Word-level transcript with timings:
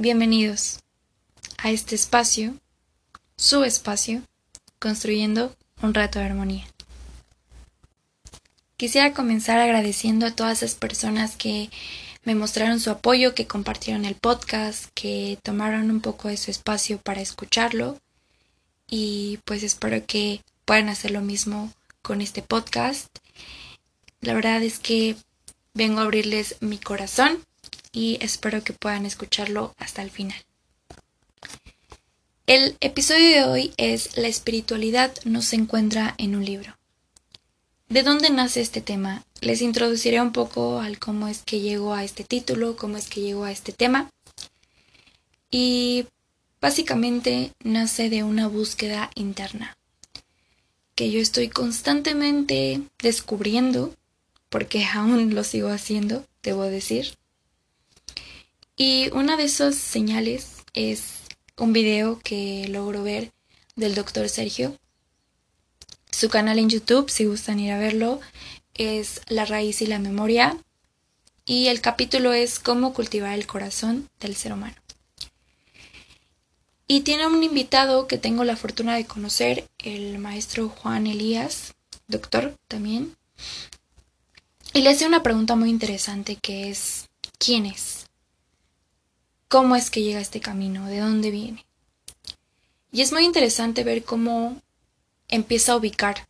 Bienvenidos 0.00 0.78
a 1.56 1.72
este 1.72 1.96
espacio, 1.96 2.54
su 3.36 3.64
espacio, 3.64 4.22
construyendo 4.78 5.56
un 5.82 5.92
rato 5.92 6.20
de 6.20 6.26
armonía. 6.26 6.68
Quisiera 8.76 9.12
comenzar 9.12 9.58
agradeciendo 9.58 10.24
a 10.24 10.30
todas 10.30 10.62
esas 10.62 10.76
personas 10.76 11.34
que 11.34 11.68
me 12.22 12.36
mostraron 12.36 12.78
su 12.78 12.90
apoyo, 12.90 13.34
que 13.34 13.48
compartieron 13.48 14.04
el 14.04 14.14
podcast, 14.14 14.86
que 14.94 15.36
tomaron 15.42 15.90
un 15.90 16.00
poco 16.00 16.28
de 16.28 16.36
su 16.36 16.52
espacio 16.52 16.98
para 16.98 17.20
escucharlo 17.20 17.98
y 18.88 19.40
pues 19.44 19.64
espero 19.64 20.06
que 20.06 20.42
puedan 20.64 20.90
hacer 20.90 21.10
lo 21.10 21.22
mismo 21.22 21.72
con 22.02 22.20
este 22.20 22.40
podcast. 22.40 23.08
La 24.20 24.34
verdad 24.34 24.62
es 24.62 24.78
que 24.78 25.16
vengo 25.74 25.98
a 25.98 26.04
abrirles 26.04 26.54
mi 26.60 26.78
corazón 26.78 27.47
y 27.92 28.18
espero 28.20 28.62
que 28.62 28.72
puedan 28.72 29.06
escucharlo 29.06 29.74
hasta 29.78 30.02
el 30.02 30.10
final. 30.10 30.38
El 32.46 32.76
episodio 32.80 33.28
de 33.30 33.44
hoy 33.44 33.74
es 33.76 34.16
La 34.16 34.28
espiritualidad 34.28 35.12
no 35.24 35.42
se 35.42 35.56
encuentra 35.56 36.14
en 36.18 36.34
un 36.34 36.44
libro. 36.44 36.76
¿De 37.88 38.02
dónde 38.02 38.30
nace 38.30 38.60
este 38.60 38.80
tema? 38.80 39.24
Les 39.40 39.62
introduciré 39.62 40.20
un 40.20 40.32
poco 40.32 40.80
al 40.80 40.98
cómo 40.98 41.28
es 41.28 41.42
que 41.42 41.60
llego 41.60 41.94
a 41.94 42.04
este 42.04 42.24
título, 42.24 42.76
cómo 42.76 42.96
es 42.96 43.08
que 43.08 43.20
llego 43.20 43.44
a 43.44 43.52
este 43.52 43.72
tema. 43.72 44.10
Y 45.50 46.06
básicamente 46.60 47.52
nace 47.62 48.10
de 48.10 48.22
una 48.22 48.48
búsqueda 48.48 49.10
interna 49.14 49.78
que 50.98 51.12
yo 51.12 51.20
estoy 51.20 51.48
constantemente 51.48 52.80
descubriendo, 53.00 53.94
porque 54.48 54.84
aún 54.94 55.32
lo 55.32 55.44
sigo 55.44 55.68
haciendo, 55.68 56.24
debo 56.42 56.64
decir. 56.64 57.17
Y 58.80 59.10
una 59.10 59.36
de 59.36 59.42
esas 59.42 59.74
señales 59.74 60.62
es 60.72 61.02
un 61.56 61.72
video 61.72 62.20
que 62.20 62.68
logro 62.68 63.02
ver 63.02 63.32
del 63.74 63.96
doctor 63.96 64.28
Sergio. 64.28 64.76
Su 66.12 66.28
canal 66.28 66.60
en 66.60 66.70
YouTube, 66.70 67.10
si 67.10 67.24
gustan 67.24 67.58
ir 67.58 67.72
a 67.72 67.78
verlo, 67.78 68.20
es 68.74 69.20
La 69.26 69.44
raíz 69.44 69.82
y 69.82 69.86
la 69.86 69.98
memoria. 69.98 70.56
Y 71.44 71.66
el 71.66 71.80
capítulo 71.80 72.32
es 72.32 72.60
Cómo 72.60 72.94
cultivar 72.94 73.36
el 73.36 73.48
corazón 73.48 74.08
del 74.20 74.36
ser 74.36 74.52
humano. 74.52 74.76
Y 76.86 77.00
tiene 77.00 77.26
un 77.26 77.42
invitado 77.42 78.06
que 78.06 78.16
tengo 78.16 78.44
la 78.44 78.54
fortuna 78.54 78.94
de 78.94 79.06
conocer, 79.06 79.68
el 79.78 80.18
maestro 80.20 80.68
Juan 80.68 81.08
Elías, 81.08 81.74
doctor 82.06 82.54
también. 82.68 83.16
Y 84.72 84.82
le 84.82 84.90
hace 84.90 85.04
una 85.04 85.24
pregunta 85.24 85.56
muy 85.56 85.68
interesante 85.68 86.36
que 86.36 86.70
es, 86.70 87.08
¿quién 87.38 87.66
es? 87.66 87.97
¿Cómo 89.48 89.76
es 89.76 89.90
que 89.90 90.02
llega 90.02 90.18
a 90.18 90.22
este 90.22 90.40
camino? 90.40 90.86
¿De 90.86 90.98
dónde 90.98 91.30
viene? 91.30 91.64
Y 92.92 93.02
es 93.02 93.12
muy 93.12 93.24
interesante 93.24 93.84
ver 93.84 94.04
cómo 94.04 94.60
empieza 95.28 95.72
a 95.72 95.76
ubicar 95.76 96.26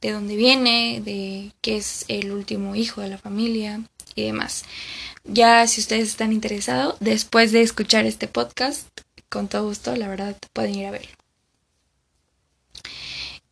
de 0.00 0.10
dónde 0.10 0.36
viene, 0.36 1.00
de 1.04 1.52
qué 1.60 1.76
es 1.76 2.04
el 2.08 2.32
último 2.32 2.74
hijo 2.74 3.00
de 3.00 3.08
la 3.08 3.18
familia 3.18 3.80
y 4.16 4.24
demás. 4.24 4.64
Ya 5.24 5.66
si 5.68 5.80
ustedes 5.80 6.08
están 6.08 6.32
interesados, 6.32 6.96
después 6.98 7.52
de 7.52 7.62
escuchar 7.62 8.04
este 8.06 8.26
podcast, 8.26 8.88
con 9.28 9.48
todo 9.48 9.66
gusto, 9.66 9.94
la 9.96 10.08
verdad, 10.08 10.36
pueden 10.52 10.74
ir 10.74 10.86
a 10.86 10.90
verlo. 10.90 11.12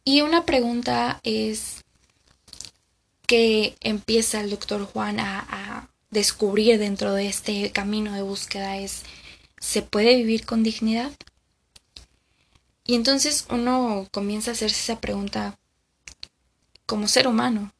Y 0.04 0.22
una 0.22 0.44
pregunta 0.44 1.20
es 1.22 1.84
que 3.26 3.76
empieza 3.80 4.40
el 4.40 4.50
doctor 4.50 4.84
Juan 4.86 5.20
a, 5.20 5.88
descubrir 6.10 6.78
dentro 6.78 7.14
de 7.14 7.28
este 7.28 7.72
camino 7.72 8.12
de 8.12 8.22
búsqueda 8.22 8.76
es, 8.76 9.02
¿se 9.58 9.82
puede 9.82 10.16
vivir 10.16 10.44
con 10.44 10.62
dignidad? 10.62 11.12
Y 12.84 12.94
entonces 12.94 13.46
uno 13.50 14.08
comienza 14.10 14.50
a 14.50 14.54
hacerse 14.54 14.80
esa 14.80 15.00
pregunta 15.00 15.58
como 16.86 17.08
ser 17.08 17.28
humano, 17.28 17.72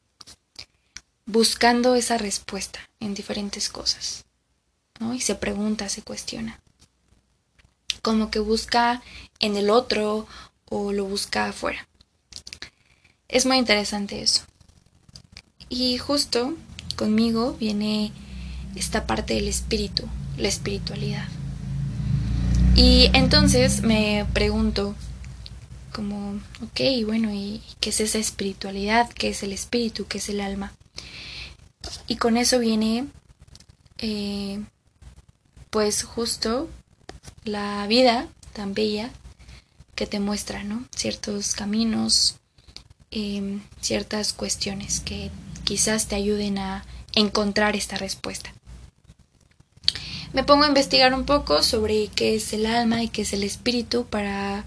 buscando 1.25 1.95
esa 1.95 2.17
respuesta 2.17 2.79
en 2.99 3.13
diferentes 3.13 3.69
cosas. 3.69 4.25
Y 5.13 5.21
se 5.21 5.35
pregunta, 5.35 5.89
se 5.89 6.03
cuestiona 6.03 6.61
como 8.01 8.31
que 8.31 8.39
busca 8.39 9.01
en 9.39 9.55
el 9.55 9.69
otro 9.69 10.27
o 10.69 10.91
lo 10.91 11.05
busca 11.05 11.47
afuera. 11.47 11.87
Es 13.27 13.45
muy 13.45 13.57
interesante 13.57 14.21
eso. 14.21 14.43
Y 15.69 15.97
justo 15.97 16.55
conmigo 16.93 17.55
viene 17.59 18.11
esta 18.75 19.05
parte 19.05 19.33
del 19.35 19.47
espíritu, 19.47 20.03
la 20.37 20.47
espiritualidad. 20.47 21.27
Y 22.75 23.09
entonces 23.13 23.81
me 23.81 24.25
pregunto, 24.33 24.95
como, 25.91 26.39
ok, 26.63 27.05
bueno, 27.05 27.31
¿y 27.33 27.61
qué 27.79 27.89
es 27.89 27.99
esa 27.99 28.17
espiritualidad? 28.17 29.09
¿Qué 29.09 29.29
es 29.29 29.43
el 29.43 29.53
espíritu? 29.53 30.07
¿Qué 30.07 30.17
es 30.19 30.29
el 30.29 30.41
alma? 30.41 30.73
Y 32.07 32.15
con 32.15 32.37
eso 32.37 32.59
viene, 32.59 33.07
eh, 33.97 34.63
pues 35.69 36.03
justo 36.03 36.69
la 37.43 37.85
vida 37.87 38.27
tan 38.53 38.73
bella 38.73 39.11
que 39.95 40.07
te 40.07 40.19
muestra, 40.19 40.63
¿no? 40.63 40.85
Ciertos 40.95 41.53
caminos, 41.53 42.37
em, 43.11 43.61
ciertas 43.81 44.33
cuestiones 44.33 44.99
que 44.99 45.29
quizás 45.71 46.07
te 46.07 46.17
ayuden 46.17 46.57
a 46.57 46.83
encontrar 47.15 47.77
esta 47.77 47.95
respuesta. 47.95 48.51
Me 50.33 50.43
pongo 50.43 50.65
a 50.65 50.67
investigar 50.67 51.13
un 51.13 51.23
poco 51.23 51.63
sobre 51.63 52.09
qué 52.09 52.35
es 52.35 52.51
el 52.51 52.65
alma 52.65 53.03
y 53.03 53.07
qué 53.07 53.21
es 53.21 53.31
el 53.31 53.41
espíritu 53.41 54.03
para 54.03 54.65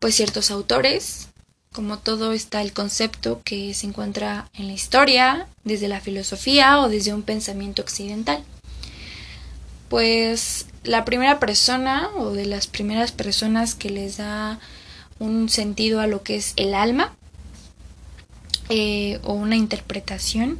pues 0.00 0.14
ciertos 0.14 0.50
autores. 0.50 1.28
Como 1.74 1.98
todo 1.98 2.32
está 2.32 2.62
el 2.62 2.72
concepto 2.72 3.42
que 3.44 3.74
se 3.74 3.86
encuentra 3.86 4.48
en 4.54 4.68
la 4.68 4.72
historia, 4.72 5.46
desde 5.62 5.88
la 5.88 6.00
filosofía 6.00 6.80
o 6.80 6.88
desde 6.88 7.12
un 7.12 7.20
pensamiento 7.20 7.82
occidental. 7.82 8.42
Pues 9.90 10.64
la 10.84 11.04
primera 11.04 11.38
persona 11.38 12.08
o 12.16 12.30
de 12.30 12.46
las 12.46 12.66
primeras 12.66 13.12
personas 13.12 13.74
que 13.74 13.90
les 13.90 14.16
da 14.16 14.58
un 15.18 15.50
sentido 15.50 16.00
a 16.00 16.06
lo 16.06 16.22
que 16.22 16.36
es 16.36 16.54
el 16.56 16.72
alma 16.72 17.14
eh, 18.68 19.20
o 19.22 19.34
una 19.34 19.56
interpretación 19.56 20.58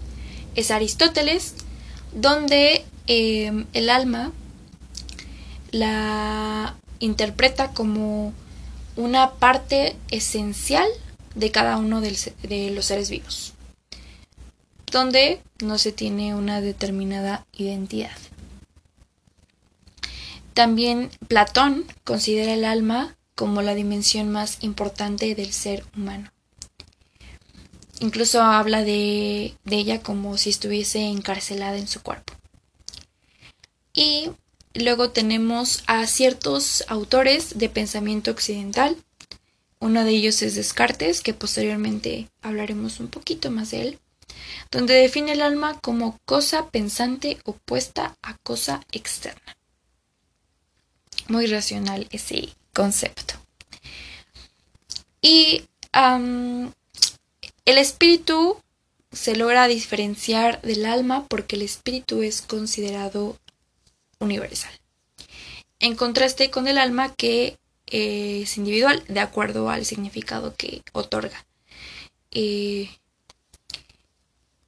es 0.54 0.70
Aristóteles, 0.70 1.54
donde 2.12 2.84
eh, 3.06 3.64
el 3.72 3.90
alma 3.90 4.32
la 5.70 6.76
interpreta 7.00 7.72
como 7.72 8.32
una 8.96 9.32
parte 9.32 9.96
esencial 10.10 10.86
de 11.34 11.50
cada 11.50 11.76
uno 11.78 12.00
de 12.00 12.70
los 12.70 12.84
seres 12.84 13.10
vivos, 13.10 13.54
donde 14.90 15.42
no 15.60 15.78
se 15.78 15.90
tiene 15.90 16.34
una 16.34 16.60
determinada 16.60 17.44
identidad. 17.52 18.16
También 20.54 21.10
Platón 21.26 21.84
considera 22.04 22.54
el 22.54 22.64
alma 22.64 23.16
como 23.34 23.60
la 23.60 23.74
dimensión 23.74 24.30
más 24.30 24.58
importante 24.62 25.34
del 25.34 25.52
ser 25.52 25.84
humano. 25.96 26.30
Incluso 28.04 28.42
habla 28.42 28.84
de, 28.84 29.56
ella 29.64 30.02
como 30.02 30.36
si 30.36 30.50
estuviese 30.50 31.00
encarcelada 31.00 31.78
en 31.78 31.88
su 31.88 32.02
cuerpo. 32.02 32.34
Y 33.94 34.30
luego 34.74 35.08
tenemos 35.08 35.82
a 35.86 36.06
ciertos 36.06 36.84
autores 36.88 37.58
de 37.58 37.70
pensamiento 37.70 38.30
occidental. 38.30 38.94
Uno 39.78 40.04
de 40.04 40.10
ellos 40.10 40.42
es 40.42 40.54
Descartes, 40.54 41.22
que 41.22 41.32
posteriormente 41.32 42.28
hablaremos 42.42 43.00
un 43.00 43.08
poquito 43.08 43.50
más 43.50 43.70
de 43.70 43.80
él, 43.80 43.98
donde 44.70 44.92
define 44.92 45.32
el 45.32 45.40
alma 45.40 45.80
como 45.80 46.18
cosa 46.26 46.68
pensante 46.68 47.38
opuesta 47.46 48.18
a 48.20 48.36
cosa 48.36 48.82
externa 48.92 49.56
muy 51.28 51.46
racional 51.46 52.06
ese 52.10 52.50
concepto. 52.74 53.34
Y 55.22 55.64
el 57.64 57.78
espíritu 57.78 58.58
se 59.12 59.36
logra 59.36 59.68
diferenciar 59.68 60.60
del 60.62 60.86
alma 60.86 61.26
porque 61.28 61.56
el 61.56 61.62
espíritu 61.62 62.22
es 62.22 62.42
considerado 62.42 63.38
universal. 64.18 64.72
En 65.78 65.96
contraste 65.96 66.50
con 66.50 66.68
el 66.68 66.78
alma 66.78 67.14
que 67.14 67.58
es 67.86 68.56
individual 68.56 69.04
de 69.08 69.20
acuerdo 69.20 69.70
al 69.70 69.84
significado 69.84 70.54
que 70.56 70.82
otorga. 70.92 71.46
Eh, 72.30 72.90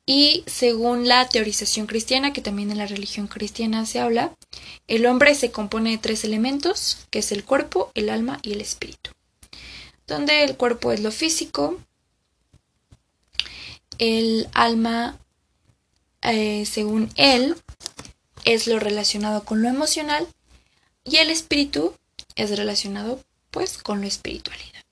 y 0.08 0.44
según 0.46 1.08
la 1.08 1.28
teorización 1.28 1.87
cristiana, 1.87 2.32
que 2.32 2.40
también 2.40 2.70
en 2.70 2.78
la 2.78 2.87
religión 2.87 3.26
cristiana 3.26 3.84
se 3.87 3.99
habla, 3.99 4.32
el 4.87 5.04
hombre 5.04 5.34
se 5.34 5.50
compone 5.50 5.90
de 5.90 5.99
tres 5.99 6.22
elementos, 6.22 7.06
que 7.10 7.19
es 7.19 7.32
el 7.32 7.44
cuerpo, 7.44 7.90
el 7.94 8.08
alma 8.08 8.38
y 8.42 8.52
el 8.52 8.60
espíritu. 8.60 9.10
Donde 10.06 10.44
el 10.44 10.56
cuerpo 10.56 10.92
es 10.92 11.00
lo 11.00 11.10
físico, 11.10 11.81
el 13.98 14.48
alma, 14.52 15.19
eh, 16.22 16.66
según 16.66 17.10
él, 17.16 17.56
es 18.44 18.66
lo 18.66 18.78
relacionado 18.78 19.44
con 19.44 19.62
lo 19.62 19.69
emocional, 19.69 20.26
y 21.04 21.16
el 21.16 21.31
espíritu 21.31 21.94
es 22.34 22.56
relacionado 22.56 23.22
pues 23.50 23.78
con 23.78 24.00
la 24.00 24.06
espiritualidad. 24.06 24.84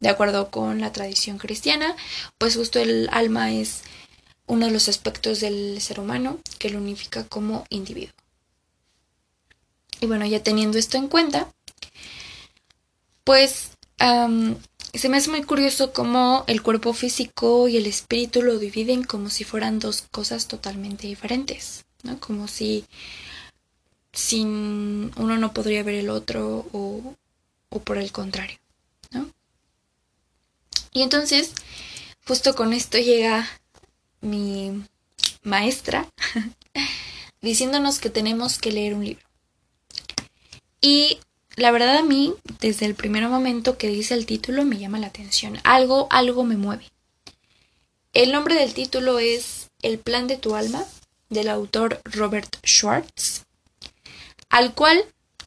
De 0.00 0.08
acuerdo 0.08 0.50
con 0.50 0.80
la 0.80 0.92
tradición 0.92 1.38
cristiana, 1.38 1.94
pues 2.38 2.56
justo 2.56 2.78
el 2.78 3.08
alma 3.12 3.52
es 3.52 3.82
uno 4.46 4.66
de 4.66 4.72
los 4.72 4.88
aspectos 4.88 5.40
del 5.40 5.80
ser 5.80 6.00
humano 6.00 6.38
que 6.58 6.70
lo 6.70 6.78
unifica 6.78 7.24
como 7.24 7.64
individuo. 7.68 8.14
Y 10.00 10.06
bueno, 10.06 10.26
ya 10.26 10.42
teniendo 10.42 10.78
esto 10.78 10.96
en 10.96 11.08
cuenta, 11.08 11.52
pues 13.24 13.70
se 14.98 15.08
me 15.08 15.18
hace 15.18 15.30
muy 15.30 15.42
curioso 15.42 15.92
cómo 15.92 16.44
el 16.46 16.62
cuerpo 16.62 16.92
físico 16.92 17.68
y 17.68 17.76
el 17.76 17.86
espíritu 17.86 18.42
lo 18.42 18.58
dividen 18.58 19.04
como 19.04 19.30
si 19.30 19.44
fueran 19.44 19.78
dos 19.78 20.02
cosas 20.10 20.48
totalmente 20.48 21.06
diferentes, 21.06 21.84
¿no? 22.02 22.18
Como 22.18 22.48
si 22.48 22.84
sin 24.12 25.12
uno 25.16 25.38
no 25.38 25.52
podría 25.52 25.82
ver 25.84 25.94
el 25.94 26.10
otro 26.10 26.66
o, 26.72 27.14
o 27.68 27.80
por 27.80 27.98
el 27.98 28.10
contrario, 28.10 28.58
¿no? 29.12 29.30
Y 30.92 31.02
entonces, 31.02 31.52
justo 32.26 32.56
con 32.56 32.72
esto 32.72 32.98
llega 32.98 33.48
mi 34.20 34.82
maestra 35.42 36.08
diciéndonos 37.40 38.00
que 38.00 38.10
tenemos 38.10 38.58
que 38.58 38.72
leer 38.72 38.94
un 38.94 39.04
libro. 39.04 39.24
Y 40.80 41.20
la 41.56 41.70
verdad 41.70 41.96
a 41.96 42.02
mí, 42.02 42.34
desde 42.60 42.86
el 42.86 42.94
primer 42.94 43.28
momento 43.28 43.76
que 43.76 43.88
dice 43.88 44.14
el 44.14 44.26
título, 44.26 44.64
me 44.64 44.78
llama 44.78 44.98
la 44.98 45.08
atención. 45.08 45.58
Algo, 45.64 46.06
algo 46.10 46.44
me 46.44 46.56
mueve. 46.56 46.84
El 48.12 48.32
nombre 48.32 48.54
del 48.54 48.74
título 48.74 49.18
es 49.18 49.70
El 49.82 49.98
plan 49.98 50.26
de 50.26 50.36
tu 50.36 50.54
alma, 50.54 50.84
del 51.28 51.48
autor 51.48 52.00
Robert 52.04 52.56
Schwartz, 52.66 53.44
al 54.48 54.74
cual 54.74 55.04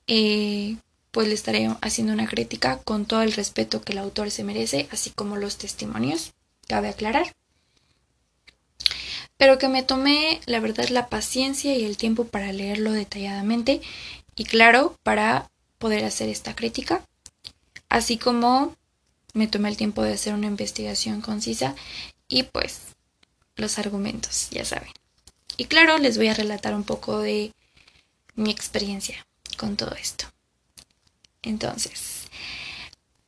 eh, 0.08 0.78
pues 1.12 1.28
le 1.28 1.34
estaré 1.34 1.70
haciendo 1.82 2.14
una 2.14 2.28
crítica 2.28 2.80
con 2.80 3.06
todo 3.06 3.22
el 3.22 3.34
respeto 3.34 3.82
que 3.82 3.92
el 3.92 4.00
autor 4.00 4.32
se 4.32 4.44
merece, 4.44 4.88
así 4.92 5.10
como 5.10 5.38
los 5.38 5.58
testimonios, 5.58 6.34
cabe 6.68 6.90
aclarar. 6.90 7.34
Pero 9.38 9.58
que 9.58 9.68
me 9.68 9.84
tomé, 9.84 10.40
la 10.46 10.60
verdad, 10.60 10.88
la 10.90 11.10
paciencia 11.10 11.76
y 11.76 11.84
el 11.84 11.98
tiempo 11.98 12.26
para 12.26 12.54
leerlo 12.54 12.92
detalladamente 12.92 13.82
y 14.36 14.46
claro, 14.46 14.98
para 15.04 15.52
poder 15.84 16.06
hacer 16.06 16.30
esta 16.30 16.56
crítica, 16.56 17.06
así 17.90 18.18
como 18.18 18.74
me 19.34 19.48
tomé 19.48 19.68
el 19.68 19.76
tiempo 19.76 20.02
de 20.02 20.14
hacer 20.14 20.34
una 20.34 20.48
investigación 20.48 21.20
concisa 21.20 21.76
y 22.30 22.44
pues 22.44 22.96
los 23.58 23.78
argumentos, 23.80 24.48
ya 24.50 24.64
saben. 24.64 24.88
Y 25.58 25.66
claro, 25.66 25.98
les 25.98 26.18
voy 26.18 26.30
a 26.30 26.36
relatar 26.36 26.74
un 26.74 26.86
poco 26.86 27.20
de 27.20 27.52
mi 28.36 28.50
experiencia 28.50 29.28
con 29.58 29.76
todo 29.76 29.94
esto. 29.96 30.24
Entonces, 31.42 32.30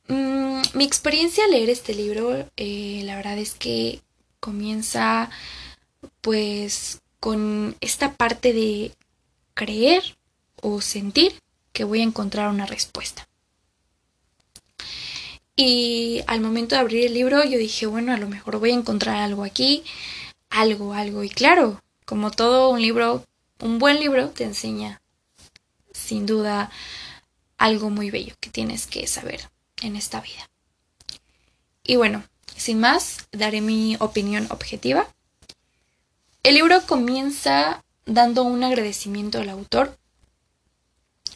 mm, 0.08 0.62
mi 0.72 0.84
experiencia 0.84 1.44
al 1.44 1.50
leer 1.50 1.68
este 1.68 1.92
libro, 1.92 2.50
eh, 2.56 3.02
la 3.04 3.16
verdad 3.16 3.36
es 3.36 3.52
que 3.52 4.00
comienza 4.40 5.28
pues 6.22 7.02
con 7.20 7.76
esta 7.82 8.14
parte 8.14 8.54
de 8.54 8.94
creer 9.52 10.16
o 10.62 10.80
sentir 10.80 11.34
que 11.76 11.84
voy 11.84 12.00
a 12.00 12.04
encontrar 12.04 12.48
una 12.48 12.64
respuesta. 12.64 13.28
Y 15.54 16.22
al 16.26 16.40
momento 16.40 16.74
de 16.74 16.80
abrir 16.80 17.04
el 17.04 17.12
libro 17.12 17.44
yo 17.44 17.58
dije, 17.58 17.84
bueno, 17.84 18.14
a 18.14 18.16
lo 18.16 18.28
mejor 18.28 18.58
voy 18.58 18.70
a 18.70 18.74
encontrar 18.74 19.16
algo 19.16 19.44
aquí, 19.44 19.84
algo, 20.48 20.94
algo. 20.94 21.22
Y 21.22 21.28
claro, 21.28 21.82
como 22.06 22.30
todo 22.30 22.70
un 22.70 22.80
libro, 22.80 23.26
un 23.60 23.78
buen 23.78 24.00
libro 24.00 24.30
te 24.30 24.44
enseña 24.44 25.02
sin 25.92 26.24
duda 26.24 26.70
algo 27.58 27.90
muy 27.90 28.10
bello 28.10 28.34
que 28.40 28.48
tienes 28.48 28.86
que 28.86 29.06
saber 29.06 29.50
en 29.82 29.96
esta 29.96 30.22
vida. 30.22 30.48
Y 31.84 31.96
bueno, 31.96 32.24
sin 32.56 32.80
más, 32.80 33.28
daré 33.32 33.60
mi 33.60 33.98
opinión 34.00 34.46
objetiva. 34.48 35.06
El 36.42 36.54
libro 36.54 36.80
comienza 36.86 37.84
dando 38.06 38.44
un 38.44 38.64
agradecimiento 38.64 39.40
al 39.40 39.50
autor 39.50 39.98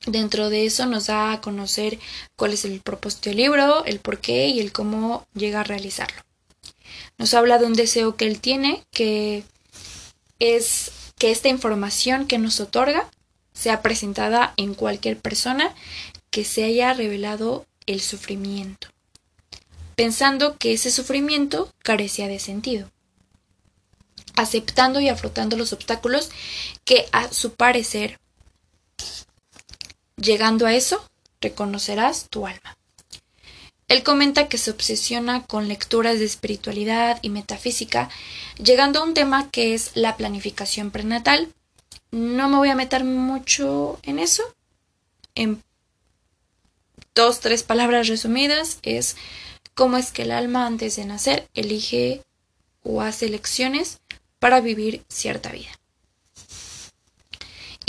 Dentro 0.06 0.48
de 0.48 0.64
eso 0.64 0.86
nos 0.86 1.06
da 1.06 1.32
a 1.32 1.40
conocer 1.40 1.98
cuál 2.36 2.54
es 2.54 2.64
el 2.64 2.80
propósito 2.80 3.30
del 3.30 3.38
libro, 3.38 3.84
el 3.84 4.00
por 4.00 4.18
qué 4.20 4.48
y 4.48 4.60
el 4.60 4.72
cómo 4.72 5.26
llega 5.34 5.60
a 5.60 5.64
realizarlo. 5.64 6.22
Nos 7.18 7.34
habla 7.34 7.58
de 7.58 7.66
un 7.66 7.74
deseo 7.74 8.16
que 8.16 8.26
él 8.26 8.40
tiene, 8.40 8.82
que 8.90 9.44
es 10.38 10.90
que 11.18 11.30
esta 11.30 11.48
información 11.48 12.26
que 12.26 12.38
nos 12.38 12.60
otorga 12.60 13.10
sea 13.52 13.82
presentada 13.82 14.54
en 14.56 14.72
cualquier 14.74 15.18
persona 15.18 15.74
que 16.30 16.44
se 16.44 16.64
haya 16.64 16.94
revelado 16.94 17.66
el 17.86 18.00
sufrimiento, 18.00 18.88
pensando 19.96 20.56
que 20.56 20.72
ese 20.72 20.90
sufrimiento 20.90 21.70
carecía 21.82 22.26
de 22.26 22.38
sentido, 22.38 22.90
aceptando 24.34 25.00
y 25.00 25.10
afrontando 25.10 25.58
los 25.58 25.74
obstáculos 25.74 26.30
que 26.86 27.04
a 27.12 27.30
su 27.30 27.52
parecer 27.52 28.18
Llegando 30.20 30.66
a 30.66 30.74
eso, 30.74 31.02
reconocerás 31.40 32.28
tu 32.28 32.46
alma. 32.46 32.76
Él 33.88 34.02
comenta 34.02 34.48
que 34.48 34.58
se 34.58 34.70
obsesiona 34.70 35.46
con 35.46 35.66
lecturas 35.66 36.18
de 36.18 36.26
espiritualidad 36.26 37.18
y 37.22 37.30
metafísica, 37.30 38.10
llegando 38.62 39.00
a 39.00 39.04
un 39.04 39.14
tema 39.14 39.50
que 39.50 39.74
es 39.74 39.92
la 39.94 40.18
planificación 40.18 40.90
prenatal. 40.90 41.48
No 42.10 42.50
me 42.50 42.58
voy 42.58 42.68
a 42.68 42.74
meter 42.74 43.02
mucho 43.02 43.98
en 44.02 44.18
eso. 44.18 44.42
En 45.34 45.62
dos, 47.14 47.40
tres 47.40 47.62
palabras 47.62 48.06
resumidas 48.06 48.78
es 48.82 49.16
cómo 49.74 49.96
es 49.96 50.12
que 50.12 50.22
el 50.22 50.32
alma 50.32 50.66
antes 50.66 50.96
de 50.96 51.06
nacer 51.06 51.48
elige 51.54 52.22
o 52.82 53.00
hace 53.00 53.24
elecciones 53.24 54.00
para 54.38 54.60
vivir 54.60 55.02
cierta 55.08 55.50
vida 55.50 55.79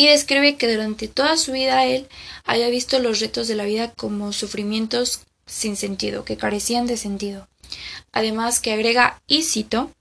y 0.01 0.07
describe 0.07 0.55
que 0.55 0.67
durante 0.67 1.07
toda 1.07 1.37
su 1.37 1.51
vida 1.51 1.85
él 1.85 2.07
haya 2.45 2.69
visto 2.69 2.97
los 2.97 3.19
retos 3.19 3.47
de 3.47 3.53
la 3.53 3.65
vida 3.65 3.91
como 3.91 4.33
sufrimientos 4.33 5.21
sin 5.45 5.75
sentido, 5.75 6.25
que 6.25 6.37
carecían 6.37 6.87
de 6.87 6.97
sentido. 6.97 7.47
Además 8.11 8.59
que 8.59 8.73
agrega, 8.73 9.21
y 9.27 9.43
cito, 9.43 9.91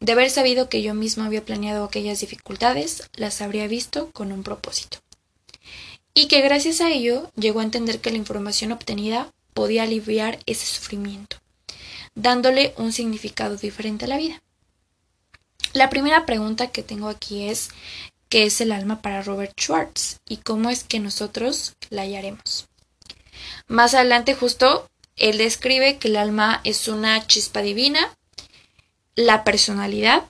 de 0.00 0.12
haber 0.12 0.30
sabido 0.30 0.70
que 0.70 0.80
yo 0.80 0.94
mismo 0.94 1.24
había 1.24 1.44
planeado 1.44 1.84
aquellas 1.84 2.20
dificultades, 2.20 3.10
las 3.14 3.42
habría 3.42 3.66
visto 3.66 4.10
con 4.12 4.32
un 4.32 4.42
propósito. 4.42 5.00
Y 6.14 6.28
que 6.28 6.40
gracias 6.40 6.80
a 6.80 6.90
ello 6.90 7.30
llegó 7.36 7.60
a 7.60 7.64
entender 7.64 8.00
que 8.00 8.10
la 8.10 8.16
información 8.16 8.72
obtenida 8.72 9.34
podía 9.52 9.82
aliviar 9.82 10.38
ese 10.46 10.64
sufrimiento, 10.64 11.36
dándole 12.14 12.72
un 12.78 12.90
significado 12.90 13.58
diferente 13.58 14.06
a 14.06 14.08
la 14.08 14.16
vida. 14.16 14.42
La 15.74 15.88
primera 15.88 16.26
pregunta 16.26 16.66
que 16.66 16.82
tengo 16.82 17.08
aquí 17.08 17.48
es 17.48 17.70
qué 18.32 18.46
es 18.46 18.62
el 18.62 18.72
alma 18.72 19.02
para 19.02 19.20
Robert 19.20 19.52
Schwartz 19.60 20.16
y 20.26 20.38
cómo 20.38 20.70
es 20.70 20.84
que 20.84 21.00
nosotros 21.00 21.74
la 21.90 22.00
hallaremos. 22.00 22.66
Más 23.68 23.92
adelante 23.92 24.34
justo 24.34 24.88
él 25.16 25.36
describe 25.36 25.98
que 25.98 26.08
el 26.08 26.16
alma 26.16 26.62
es 26.64 26.88
una 26.88 27.26
chispa 27.26 27.60
divina, 27.60 28.16
la 29.16 29.44
personalidad 29.44 30.24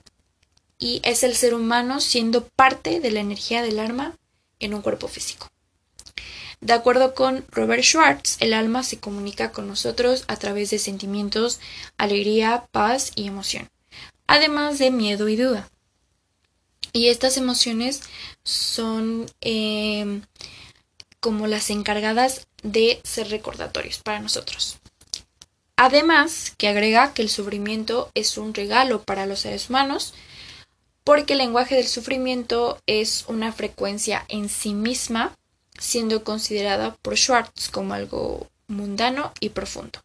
y 0.77 0.99
es 1.05 1.23
el 1.23 1.33
ser 1.33 1.53
humano 1.53 2.01
siendo 2.01 2.45
parte 2.45 2.99
de 2.99 3.09
la 3.09 3.21
energía 3.21 3.61
del 3.61 3.79
alma 3.79 4.17
en 4.59 4.73
un 4.73 4.81
cuerpo 4.81 5.07
físico. 5.07 5.49
De 6.59 6.73
acuerdo 6.73 7.13
con 7.13 7.45
Robert 7.51 7.83
Schwartz, 7.83 8.35
el 8.41 8.53
alma 8.53 8.83
se 8.83 8.99
comunica 8.99 9.53
con 9.53 9.65
nosotros 9.69 10.25
a 10.27 10.35
través 10.35 10.71
de 10.71 10.79
sentimientos, 10.79 11.61
alegría, 11.97 12.67
paz 12.71 13.13
y 13.15 13.27
emoción, 13.27 13.69
además 14.27 14.77
de 14.77 14.91
miedo 14.91 15.29
y 15.29 15.37
duda. 15.37 15.69
Y 16.93 17.09
estas 17.09 17.37
emociones 17.37 18.01
son 18.43 19.25
em, 19.41 20.21
como 21.19 21.47
las 21.47 21.71
encargadas 21.71 22.47
de 22.61 23.01
ser 23.03 23.29
recordatorios 23.29 23.97
para 23.97 24.19
nosotros. 24.19 24.77
Además, 25.75 26.53
que 26.57 26.67
agrega 26.67 27.13
que 27.15 27.23
el 27.23 27.29
sufrimiento 27.29 28.11
es 28.13 28.37
un 28.37 28.53
regalo 28.53 29.01
para 29.01 29.25
los 29.25 29.39
seres 29.39 29.69
humanos, 29.69 30.13
porque 31.03 31.33
el 31.33 31.39
lenguaje 31.39 31.75
del 31.75 31.87
sufrimiento 31.87 32.79
es 32.85 33.25
una 33.27 33.51
frecuencia 33.51 34.23
en 34.29 34.47
sí 34.47 34.75
misma, 34.75 35.35
siendo 35.79 36.23
considerada 36.23 36.95
por 37.01 37.17
Schwartz 37.17 37.69
como 37.69 37.95
algo 37.95 38.47
mundano 38.67 39.33
y 39.39 39.49
profundo. 39.49 39.99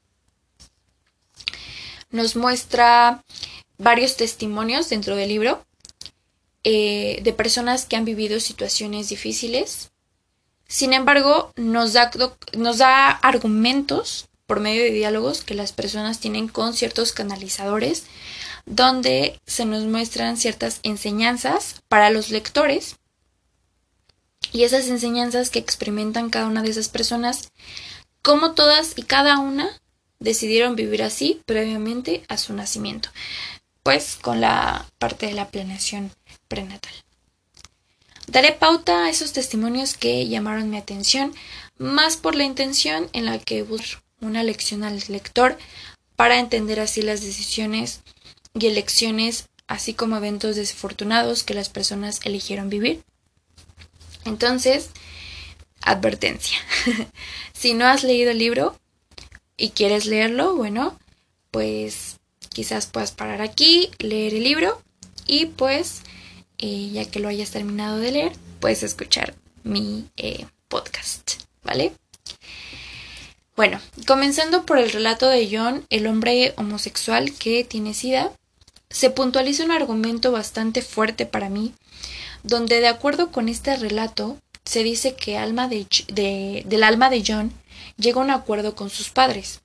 Nos 2.11 2.35
muestra 2.35 3.23
varios 3.77 4.17
testimonios 4.17 4.89
dentro 4.89 5.15
del 5.15 5.29
libro 5.29 5.68
eh, 6.65 7.21
de 7.23 7.33
personas 7.33 7.87
que 7.87 7.97
han 7.97 8.05
vivido 8.05 8.41
situaciones 8.41 9.09
difíciles. 9.09 9.91
Sin 10.67 10.93
embargo, 10.93 11.53
nos 11.57 11.93
da, 11.93 12.11
nos 12.57 12.79
da 12.79 13.11
argumentos 13.11 14.29
por 14.47 14.61
medio 14.61 14.83
de 14.83 14.91
diálogos 14.91 15.43
que 15.43 15.55
las 15.55 15.73
personas 15.73 16.21
tienen 16.21 16.49
con 16.49 16.75
ciertos 16.75 17.13
canalizadores, 17.13 18.05
donde 18.67 19.39
se 19.47 19.65
nos 19.65 19.85
muestran 19.85 20.37
ciertas 20.37 20.81
enseñanzas 20.83 21.77
para 21.89 22.11
los 22.11 22.31
lectores. 22.31 22.97
Y 24.51 24.65
esas 24.65 24.89
enseñanzas 24.89 25.51
que 25.51 25.59
experimentan 25.59 26.31
cada 26.31 26.47
una 26.47 26.63
de 26.63 26.71
esas 26.71 26.89
personas, 26.89 27.51
como 28.23 28.53
todas 28.53 28.95
y 28.97 29.03
cada 29.03 29.39
una 29.39 29.81
decidieron 30.19 30.77
vivir 30.77 31.03
así 31.03 31.43
previamente 31.47 32.25
a 32.29 32.37
su 32.39 32.53
nacimiento, 32.53 33.11
pues 33.83 34.19
con 34.21 34.41
la 34.41 34.87
parte 34.99 35.27
de 35.27 35.35
la 35.35 35.49
planeación 35.49 36.11
prenatal. 36.49 36.93
Daré 38.27 38.53
pauta 38.53 39.05
a 39.05 39.11
esos 39.11 39.33
testimonios 39.33 39.97
que 39.97 40.29
llamaron 40.29 40.69
mi 40.69 40.77
atención, 40.77 41.35
más 41.79 42.17
por 42.17 42.35
la 42.35 42.45
intención 42.45 43.09
en 43.13 43.25
la 43.25 43.39
que 43.39 43.63
busco 43.63 44.03
una 44.21 44.43
lección 44.43 44.85
al 44.85 45.03
lector 45.09 45.57
para 46.17 46.39
entender 46.39 46.81
así 46.81 47.01
las 47.01 47.23
decisiones 47.23 48.01
y 48.59 48.67
elecciones, 48.67 49.49
así 49.67 49.95
como 49.95 50.17
eventos 50.17 50.57
desafortunados 50.57 51.43
que 51.43 51.55
las 51.55 51.69
personas 51.69 52.21
eligieron 52.25 52.69
vivir. 52.69 53.03
Entonces, 54.25 54.91
advertencia. 55.81 56.59
si 57.53 57.75
no 57.75 57.87
has 57.87 58.03
leído 58.03 58.33
el 58.33 58.39
libro 58.39 58.79
y 59.57 59.71
quieres 59.71 60.07
leerlo, 60.07 60.55
bueno, 60.55 60.99
pues 61.51 62.17
quizás 62.51 62.87
puedas 62.87 63.13
parar 63.13 63.41
aquí, 63.41 63.91
leer 63.99 64.35
el 64.35 64.45
libro 64.45 64.83
y 65.27 65.47
pues 65.47 66.03
eh, 66.59 66.91
ya 66.93 67.05
que 67.05 67.21
lo 67.21 67.29
hayas 67.29 67.51
terminado 67.51 67.99
de 67.99 68.13
leer, 68.13 68.33
puedes 68.61 68.83
escuchar 68.83 69.35
mi 69.65 70.09
eh, 70.17 70.47
podcast, 70.69 71.35
¿vale? 71.63 71.93
Bueno, 73.57 73.81
comenzando 74.07 74.65
por 74.65 74.79
el 74.79 74.91
relato 74.91 75.29
de 75.29 75.49
John, 75.51 75.85
el 75.91 76.07
hombre 76.07 76.55
homosexual 76.57 77.33
que 77.33 77.65
tiene 77.65 77.95
SIDA, 77.95 78.31
se 78.91 79.11
puntualiza 79.11 79.65
un 79.65 79.73
argumento 79.73 80.33
bastante 80.33 80.83
fuerte 80.83 81.27
para 81.27 81.49
mí, 81.49 81.75
donde 82.43 82.81
de 82.81 82.89
acuerdo 82.89 83.31
con 83.31 83.49
este 83.49 83.77
relato, 83.77 84.39
se 84.65 84.83
dice 84.83 85.15
que 85.15 85.39
alma 85.39 85.67
de, 85.69 85.87
del 86.67 86.83
alma 86.83 87.11
de 87.11 87.25
John 87.27 87.53
llega 87.97 88.21
a 88.21 88.25
un 88.25 88.31
acuerdo 88.31 88.75
con 88.75 88.91
sus 88.91 89.11
padres 89.11 89.61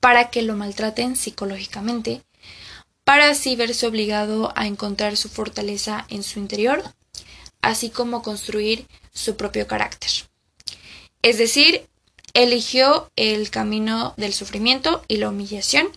para 0.00 0.30
que 0.30 0.42
lo 0.42 0.56
maltraten 0.56 1.14
psicológicamente, 1.14 2.22
para 3.12 3.28
así 3.28 3.56
verse 3.56 3.86
obligado 3.86 4.54
a 4.56 4.66
encontrar 4.66 5.18
su 5.18 5.28
fortaleza 5.28 6.06
en 6.08 6.22
su 6.22 6.38
interior, 6.38 6.82
así 7.60 7.90
como 7.90 8.22
construir 8.22 8.86
su 9.12 9.36
propio 9.36 9.66
carácter. 9.66 10.08
Es 11.20 11.36
decir, 11.36 11.86
eligió 12.32 13.10
el 13.16 13.50
camino 13.50 14.14
del 14.16 14.32
sufrimiento 14.32 15.04
y 15.08 15.18
la 15.18 15.28
humillación 15.28 15.88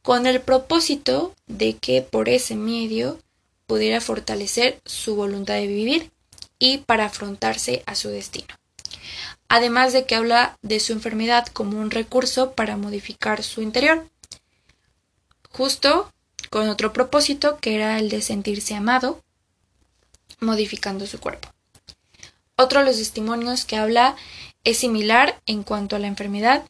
con 0.00 0.26
el 0.26 0.40
propósito 0.40 1.34
de 1.46 1.76
que 1.76 2.00
por 2.00 2.30
ese 2.30 2.56
medio 2.56 3.18
pudiera 3.66 4.00
fortalecer 4.00 4.80
su 4.86 5.14
voluntad 5.14 5.56
de 5.56 5.66
vivir 5.66 6.10
y 6.58 6.78
para 6.78 7.04
afrontarse 7.04 7.82
a 7.84 7.94
su 7.94 8.08
destino. 8.08 8.54
Además 9.50 9.92
de 9.92 10.06
que 10.06 10.14
habla 10.14 10.56
de 10.62 10.80
su 10.80 10.94
enfermedad 10.94 11.48
como 11.48 11.78
un 11.78 11.90
recurso 11.90 12.52
para 12.52 12.78
modificar 12.78 13.42
su 13.42 13.60
interior, 13.60 14.08
justo 15.50 16.10
con 16.50 16.68
otro 16.68 16.92
propósito 16.92 17.58
que 17.58 17.74
era 17.74 17.98
el 17.98 18.08
de 18.08 18.22
sentirse 18.22 18.74
amado, 18.74 19.22
modificando 20.40 21.06
su 21.06 21.18
cuerpo. 21.18 21.48
Otro 22.56 22.80
de 22.80 22.86
los 22.86 22.96
testimonios 22.96 23.64
que 23.64 23.76
habla 23.76 24.16
es 24.64 24.78
similar 24.78 25.40
en 25.46 25.62
cuanto 25.62 25.96
a 25.96 25.98
la 25.98 26.06
enfermedad. 26.06 26.68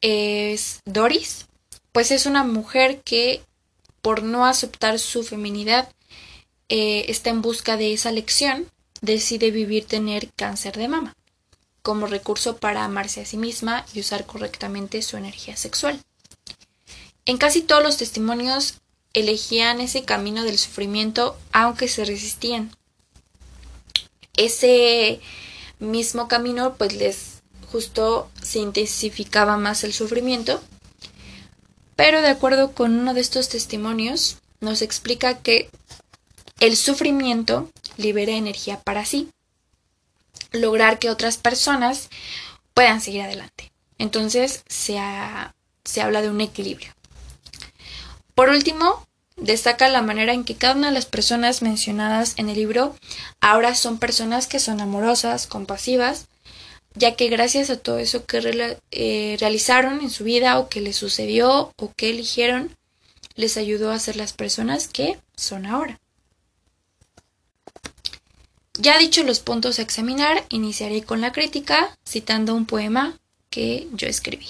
Es 0.00 0.80
Doris, 0.84 1.46
pues 1.92 2.10
es 2.10 2.26
una 2.26 2.44
mujer 2.44 3.00
que 3.02 3.42
por 4.00 4.22
no 4.22 4.46
aceptar 4.46 4.98
su 4.98 5.22
feminidad 5.22 5.92
eh, 6.68 7.06
está 7.08 7.30
en 7.30 7.42
busca 7.42 7.76
de 7.76 7.92
esa 7.92 8.10
lección, 8.10 8.66
decide 9.00 9.50
vivir 9.50 9.86
tener 9.86 10.30
cáncer 10.34 10.76
de 10.76 10.88
mama 10.88 11.14
como 11.82 12.06
recurso 12.06 12.56
para 12.56 12.84
amarse 12.84 13.20
a 13.20 13.26
sí 13.26 13.36
misma 13.36 13.84
y 13.92 14.00
usar 14.00 14.24
correctamente 14.24 15.02
su 15.02 15.16
energía 15.16 15.56
sexual. 15.56 16.00
En 17.24 17.38
casi 17.38 17.62
todos 17.62 17.82
los 17.82 17.98
testimonios 17.98 18.80
elegían 19.14 19.80
ese 19.80 20.04
camino 20.04 20.44
del 20.44 20.58
sufrimiento 20.58 21.36
aunque 21.52 21.88
se 21.88 22.04
resistían. 22.04 22.74
Ese 24.36 25.20
mismo 25.78 26.28
camino 26.28 26.74
pues 26.76 26.94
les 26.94 27.42
justo 27.70 28.30
se 28.42 28.58
intensificaba 28.58 29.56
más 29.56 29.82
el 29.82 29.92
sufrimiento. 29.92 30.62
Pero 31.96 32.20
de 32.20 32.28
acuerdo 32.28 32.72
con 32.72 32.98
uno 32.98 33.14
de 33.14 33.20
estos 33.20 33.48
testimonios, 33.48 34.38
nos 34.60 34.82
explica 34.82 35.38
que 35.38 35.70
el 36.60 36.76
sufrimiento 36.76 37.70
libera 37.96 38.32
energía 38.32 38.80
para 38.80 39.04
sí, 39.04 39.28
lograr 40.52 40.98
que 40.98 41.10
otras 41.10 41.36
personas 41.36 42.08
puedan 42.74 43.00
seguir 43.00 43.22
adelante. 43.22 43.72
Entonces 43.98 44.64
se, 44.68 44.98
se 45.84 46.00
habla 46.00 46.22
de 46.22 46.30
un 46.30 46.40
equilibrio. 46.40 46.92
Por 48.34 48.48
último, 48.48 49.06
destaca 49.36 49.88
la 49.88 50.02
manera 50.02 50.32
en 50.32 50.44
que 50.44 50.54
cada 50.54 50.74
una 50.74 50.88
de 50.88 50.94
las 50.94 51.06
personas 51.06 51.62
mencionadas 51.62 52.34
en 52.36 52.48
el 52.48 52.56
libro 52.56 52.94
ahora 53.40 53.74
son 53.74 53.98
personas 53.98 54.46
que 54.46 54.58
son 54.58 54.80
amorosas, 54.80 55.46
compasivas, 55.46 56.26
ya 56.94 57.14
que 57.16 57.28
gracias 57.28 57.70
a 57.70 57.78
todo 57.78 57.98
eso 57.98 58.26
que 58.26 58.76
eh, 58.90 59.36
realizaron 59.40 60.00
en 60.00 60.10
su 60.10 60.24
vida 60.24 60.58
o 60.58 60.68
que 60.68 60.80
les 60.80 60.96
sucedió 60.96 61.72
o 61.76 61.92
que 61.94 62.10
eligieron, 62.10 62.76
les 63.34 63.56
ayudó 63.56 63.90
a 63.90 63.98
ser 63.98 64.16
las 64.16 64.32
personas 64.32 64.88
que 64.88 65.18
son 65.36 65.66
ahora. 65.66 65.98
Ya 68.78 68.98
dicho 68.98 69.22
los 69.22 69.40
puntos 69.40 69.78
a 69.78 69.82
examinar, 69.82 70.44
iniciaré 70.48 71.02
con 71.02 71.20
la 71.20 71.32
crítica 71.32 71.96
citando 72.06 72.54
un 72.54 72.66
poema 72.66 73.18
que 73.50 73.88
yo 73.92 74.06
escribí. 74.06 74.46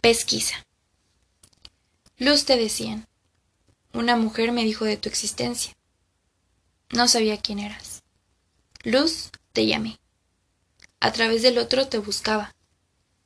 Pesquisa. 0.00 0.64
Luz 2.22 2.44
te 2.44 2.56
decían. 2.56 3.08
Una 3.92 4.14
mujer 4.14 4.52
me 4.52 4.62
dijo 4.62 4.84
de 4.84 4.96
tu 4.96 5.08
existencia. 5.08 5.72
No 6.90 7.08
sabía 7.08 7.36
quién 7.36 7.58
eras. 7.58 8.04
Luz 8.84 9.32
te 9.52 9.66
llamé. 9.66 9.98
A 11.00 11.10
través 11.10 11.42
del 11.42 11.58
otro 11.58 11.88
te 11.88 11.98
buscaba. 11.98 12.54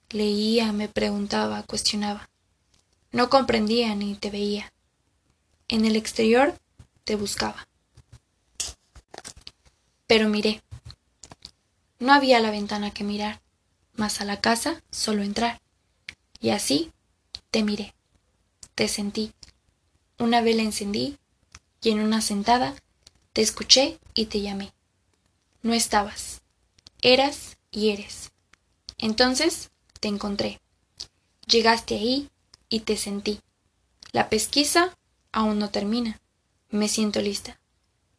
Leía, 0.09 0.73
me 0.73 0.89
preguntaba, 0.89 1.63
cuestionaba. 1.65 2.31
No 3.13 3.29
comprendía 3.29 3.95
ni 3.95 4.15
te 4.15 4.31
veía. 4.31 4.73
En 5.69 5.85
el 5.85 5.95
exterior 5.95 6.59
te 7.05 7.17
buscaba. 7.17 7.69
Pero 10.07 10.31
miré. 10.31 10.63
No 11.99 12.15
había 12.15 12.41
la 12.41 12.51
ventana 12.51 12.93
que 12.93 13.05
mirar, 13.05 13.43
mas 13.95 14.23
a 14.23 14.25
la 14.25 14.41
casa 14.41 14.83
solo 14.91 15.23
entrar. 15.23 15.61
Y 16.41 16.49
así 16.49 16.93
te 17.51 17.63
miré. 17.63 17.96
Te 18.77 18.89
sentí. 18.89 19.33
Una 20.19 20.43
vela 20.43 20.63
encendí 20.63 21.17
y 21.81 21.91
en 21.93 22.01
una 22.01 22.21
sentada 22.21 22.75
te 23.33 23.41
escuché 23.41 23.99
y 24.13 24.27
te 24.27 24.43
llamé. 24.43 24.75
No 25.63 25.73
estabas. 25.73 26.43
Eras 27.01 27.57
y 27.71 27.89
eres. 27.89 28.33
Entonces 28.99 29.71
te 29.99 30.09
encontré. 30.09 30.61
Llegaste 31.47 31.95
ahí 31.95 32.29
y 32.69 32.81
te 32.81 32.99
sentí. 32.99 33.41
La 34.13 34.29
pesquisa 34.29 34.95
aún 35.33 35.59
no 35.59 35.71
termina. 35.71 36.21
Me 36.69 36.89
siento 36.89 37.23
lista. 37.23 37.59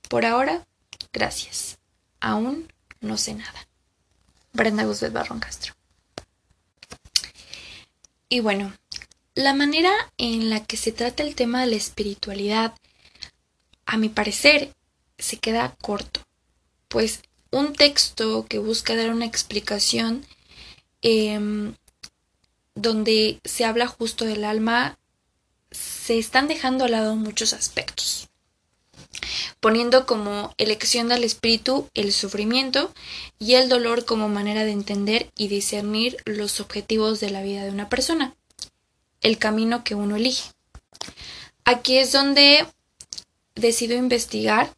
Por 0.09 0.25
ahora, 0.25 0.65
gracias. 1.13 1.77
Aún 2.19 2.73
no 2.99 3.19
sé 3.19 3.35
nada. 3.35 3.67
Brenda 4.53 4.85
Guzbet 4.85 5.13
Barrón 5.13 5.39
Castro. 5.39 5.75
Y 8.27 8.39
bueno, 8.39 8.73
la 9.37 9.53
manera 9.53 9.91
en 10.17 10.49
la 10.49 10.65
que 10.65 10.77
se 10.77 10.91
trata 10.91 11.21
el 11.21 11.35
tema 11.35 11.61
de 11.61 11.67
la 11.67 11.75
espiritualidad, 11.75 12.73
a 13.85 13.95
mi 13.97 14.09
parecer, 14.09 14.73
se 15.19 15.37
queda 15.37 15.77
corto, 15.79 16.21
pues 16.87 17.21
un 17.51 17.73
texto 17.73 18.47
que 18.49 18.57
busca 18.57 18.95
dar 18.95 19.11
una 19.11 19.25
explicación 19.25 20.25
em, 21.03 21.75
donde 22.73 23.39
se 23.45 23.63
habla 23.63 23.85
justo 23.85 24.25
del 24.25 24.43
alma, 24.43 24.97
se 25.69 26.17
están 26.17 26.47
dejando 26.47 26.85
al 26.85 26.91
lado 26.93 27.15
muchos 27.15 27.53
aspectos, 27.53 28.29
poniendo 29.59 30.07
como 30.07 30.55
elección 30.57 31.09
del 31.09 31.23
espíritu 31.23 31.91
el 31.93 32.11
sufrimiento 32.11 32.91
y 33.37 33.53
el 33.53 33.69
dolor 33.69 34.03
como 34.03 34.29
manera 34.29 34.65
de 34.65 34.71
entender 34.71 35.29
y 35.37 35.47
discernir 35.47 36.17
los 36.25 36.59
objetivos 36.59 37.19
de 37.19 37.29
la 37.29 37.43
vida 37.43 37.63
de 37.63 37.69
una 37.69 37.87
persona, 37.87 38.33
el 39.27 39.37
camino 39.37 39.83
que 39.83 39.93
uno 39.93 40.15
elige. 40.15 40.51
Aquí 41.65 41.97
es 41.97 42.13
donde 42.13 42.65
decido 43.55 43.95
investigar 43.97 44.73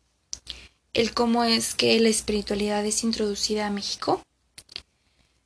el 0.93 1.13
cómo 1.13 1.43
es 1.43 1.75
que 1.75 1.99
la 1.99 2.09
espiritualidad 2.09 2.83
es 2.83 3.03
introducida 3.03 3.67
a 3.67 3.69
México. 3.69 4.23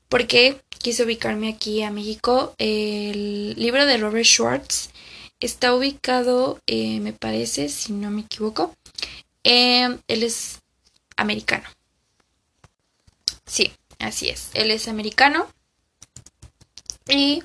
Porque 0.08 0.62
quise 0.80 1.04
ubicarme 1.04 1.50
aquí 1.50 1.84
a 1.84 1.92
México. 1.92 2.56
El 2.58 3.56
libro 3.56 3.86
de 3.86 3.98
Robert 3.98 4.26
Schwartz 4.26 4.90
está 5.42 5.76
ubicado, 5.76 6.62
eh, 6.66 7.02
me 7.02 7.12
parece, 7.12 7.68
si 7.68 7.92
no 7.92 8.10
me 8.10 8.22
equivoco, 8.22 8.74
eh, 9.44 9.98
él 10.08 10.24
es 10.24 10.62
americano. 11.18 11.68
Así 14.00 14.30
es, 14.30 14.50
él 14.54 14.72
es 14.72 14.88
americano. 14.88 15.48
Y 17.10 17.44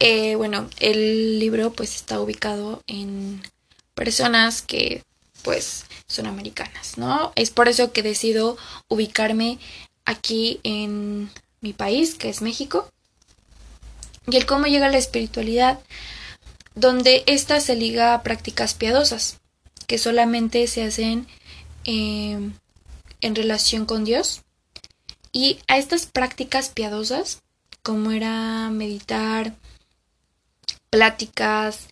eh, 0.00 0.36
bueno, 0.36 0.68
el 0.78 1.40
libro 1.40 1.72
pues 1.72 1.96
está 1.96 2.20
ubicado 2.20 2.82
en 2.86 3.42
personas 3.94 4.62
que 4.62 5.02
pues 5.42 5.84
son 6.06 6.26
americanas, 6.26 6.98
¿no? 6.98 7.32
Es 7.34 7.50
por 7.50 7.68
eso 7.68 7.92
que 7.92 8.02
decido 8.02 8.56
ubicarme 8.88 9.58
aquí 10.04 10.60
en 10.62 11.30
mi 11.60 11.72
país, 11.72 12.14
que 12.14 12.28
es 12.28 12.42
México. 12.42 12.90
Y 14.26 14.36
el 14.36 14.46
cómo 14.46 14.66
llega 14.66 14.90
la 14.90 14.98
espiritualidad, 14.98 15.80
donde 16.74 17.24
ésta 17.26 17.60
se 17.60 17.74
liga 17.74 18.14
a 18.14 18.22
prácticas 18.22 18.74
piadosas, 18.74 19.38
que 19.86 19.98
solamente 19.98 20.66
se 20.66 20.84
hacen 20.84 21.26
em, 21.84 22.52
en 23.20 23.34
relación 23.34 23.86
con 23.86 24.04
Dios. 24.04 24.42
Y 25.32 25.58
a 25.66 25.78
estas 25.78 26.06
prácticas 26.06 26.68
piadosas, 26.68 27.42
como 27.82 28.12
era 28.12 28.70
meditar, 28.70 29.54
pláticas, 30.90 31.88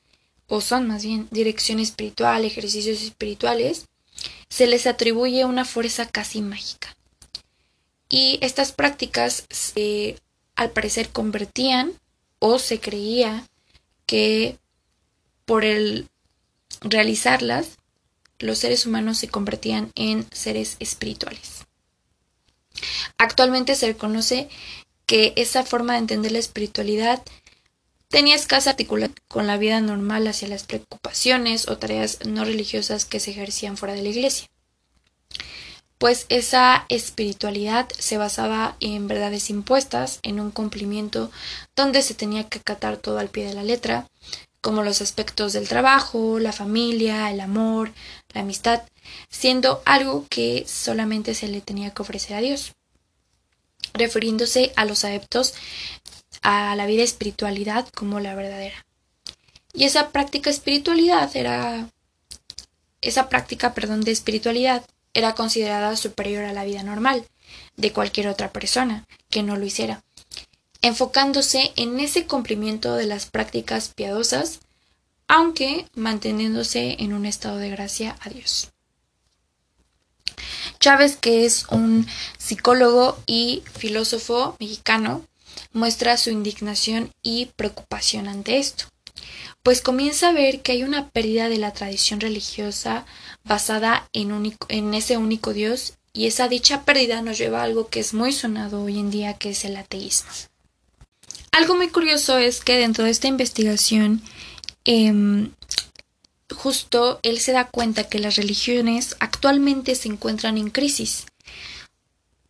o 0.49 0.61
son 0.61 0.87
más 0.87 1.05
bien 1.05 1.29
dirección 1.31 1.81
espiritual, 1.81 2.45
ejercicios 2.45 3.03
espirituales, 3.03 3.87
se 4.49 4.67
les 4.67 4.87
atribuye 4.87 5.45
una 5.45 5.65
fuerza 5.65 6.07
casi 6.07 6.41
mágica. 6.41 6.97
Y 8.09 8.39
estas 8.41 8.73
prácticas 8.73 9.45
se, 9.51 10.21
al 10.55 10.71
parecer 10.71 11.09
convertían 11.11 11.93
o 12.39 12.59
se 12.59 12.79
creía 12.79 13.47
que 14.07 14.59
por 15.45 15.65
el 15.65 16.09
realizarlas 16.81 17.79
los 18.39 18.59
seres 18.59 18.87
humanos 18.87 19.19
se 19.19 19.29
convertían 19.29 19.91
en 19.95 20.27
seres 20.33 20.77
espirituales. 20.79 21.65
Actualmente 23.19 23.75
se 23.75 23.87
reconoce 23.87 24.49
que 25.07 25.33
esa 25.37 25.65
forma 25.65 25.95
de 25.95 26.01
entender 26.01 26.33
la 26.33 26.39
espiritualidad 26.39 27.23
tenía 28.09 28.35
escasa 28.35 28.71
articulación 28.71 29.15
con 29.29 29.47
la 29.47 29.57
vida 29.57 29.81
normal 29.81 30.27
hacia 30.27 30.49
las 30.49 30.65
preocupaciones 30.65 31.69
o 31.69 31.79
tareas 31.79 32.19
no 32.27 32.45
religiosas 32.45 33.05
que 33.05 33.21
se 33.21 33.33
ejercían 33.33 33.77
fuera 33.77 33.95
de 33.95 34.03
la 34.03 34.09
iglesia. 34.09 34.49
Pues 35.99 36.27
esa 36.29 36.85
espiritualidad 36.91 37.89
se 37.99 38.19
basaba 38.19 38.77
en 38.81 39.09
verdades 39.09 39.49
impuestas, 39.49 40.21
en 40.23 40.41
un 40.41 40.51
cumplimiento 40.51 41.31
donde 41.75 42.03
se 42.03 42.15
tenía 42.15 42.49
que 42.49 42.59
acatar 42.59 42.99
todo 42.99 43.19
al 43.19 43.31
pie 43.31 43.47
de 43.47 43.55
la 43.55 43.65
letra, 43.65 44.07
como 44.61 44.83
los 44.83 45.01
aspectos 45.01 45.55
del 45.55 45.69
trabajo, 45.69 46.39
la 46.39 46.53
familia, 46.53 47.31
el 47.31 47.41
amor, 47.41 47.93
la 48.35 48.43
amistad, 48.43 48.83
siendo 49.31 49.81
algo 49.87 50.27
que 50.29 50.65
solamente 50.67 51.35
se 51.35 51.49
le 51.49 51.63
tenía 51.63 51.95
que 51.95 52.03
ofrecer 52.03 52.37
a 52.37 52.41
Dios. 52.41 52.73
Refiriéndose 53.95 54.73
a 54.77 54.85
los 54.85 55.05
adeptos 55.05 55.55
a 56.43 56.75
la 56.77 56.87
vida 56.87 57.03
espiritualidad 57.03 57.89
como 57.89 58.21
la 58.21 58.35
verdadera. 58.35 58.85
Y 59.73 59.85
esa 59.85 60.11
práctica 60.11 60.51
espiritualidad 60.51 61.31
era 61.37 61.89
esa 63.01 63.29
práctica, 63.29 63.75
perdón, 63.75 64.01
de 64.03 64.13
espiritualidad 64.13 64.85
era 65.15 65.35
considerada 65.35 65.97
superior 65.97 66.45
a 66.45 66.53
la 66.53 66.65
vida 66.65 66.83
normal 66.83 67.25
de 67.77 67.93
cualquier 67.93 68.29
otra 68.29 68.53
persona 68.53 69.07
que 69.31 69.43
no 69.43 69.57
lo 69.57 69.65
hiciera, 69.65 70.03
enfocándose 70.83 71.73
en 71.77 72.01
ese 72.01 72.27
cumplimiento 72.27 72.97
de 72.97 73.07
las 73.07 73.27
prácticas 73.27 73.93
piadosas, 73.95 74.61
aunque 75.29 75.87
manteniéndose 75.95 76.97
en 76.99 77.13
un 77.13 77.27
estado 77.27 77.59
de 77.59 77.71
gracia 77.71 78.17
a 78.21 78.29
Dios. 78.29 78.71
Chávez, 80.81 81.17
que 81.17 81.47
es 81.47 81.67
un 81.71 82.07
psicólogo 82.39 83.19
y 83.27 83.63
filósofo 83.79 84.57
mexicano, 84.61 85.25
muestra 85.73 86.17
su 86.17 86.31
indignación 86.31 87.13
y 87.23 87.47
preocupación 87.57 88.29
ante 88.29 88.59
esto, 88.59 88.87
pues 89.63 89.81
comienza 89.81 90.29
a 90.29 90.33
ver 90.33 90.63
que 90.63 90.73
hay 90.73 90.83
una 90.85 91.11
pérdida 91.11 91.49
de 91.49 91.59
la 91.59 91.73
tradición 91.73 92.21
religiosa 92.21 93.05
basada 93.45 94.09
en, 94.13 94.57
en 94.69 94.95
ese 94.95 95.17
único 95.17 95.53
Dios 95.53 95.95
y 96.13 96.27
esa 96.27 96.49
dicha 96.49 96.85
pérdida 96.85 97.21
nos 97.21 97.37
lleva 97.37 97.61
a 97.61 97.65
algo 97.65 97.89
que 97.89 98.01
es 98.01 98.15
muy 98.15 98.33
sonado 98.33 98.83
hoy 98.83 98.99
en 98.99 99.11
día, 99.11 99.35
que 99.35 99.51
es 99.51 99.65
el 99.65 99.77
ateísmo. 99.77 100.31
Algo 101.53 101.77
muy 101.77 101.89
curioso 101.89 102.39
es 102.39 102.61
que 102.61 102.79
dentro 102.79 103.05
de 103.05 103.11
esta 103.11 103.29
investigación, 103.29 104.23
em, 104.85 105.51
justo 106.55 107.21
él 107.23 107.41
se 107.41 107.53
da 107.53 107.69
cuenta 107.69 108.09
que 108.09 108.19
las 108.19 108.37
religiones 108.37 109.17
actualmente 109.21 109.95
se 109.95 110.09
encuentran 110.09 110.59
en 110.59 110.71
crisis, 110.71 111.27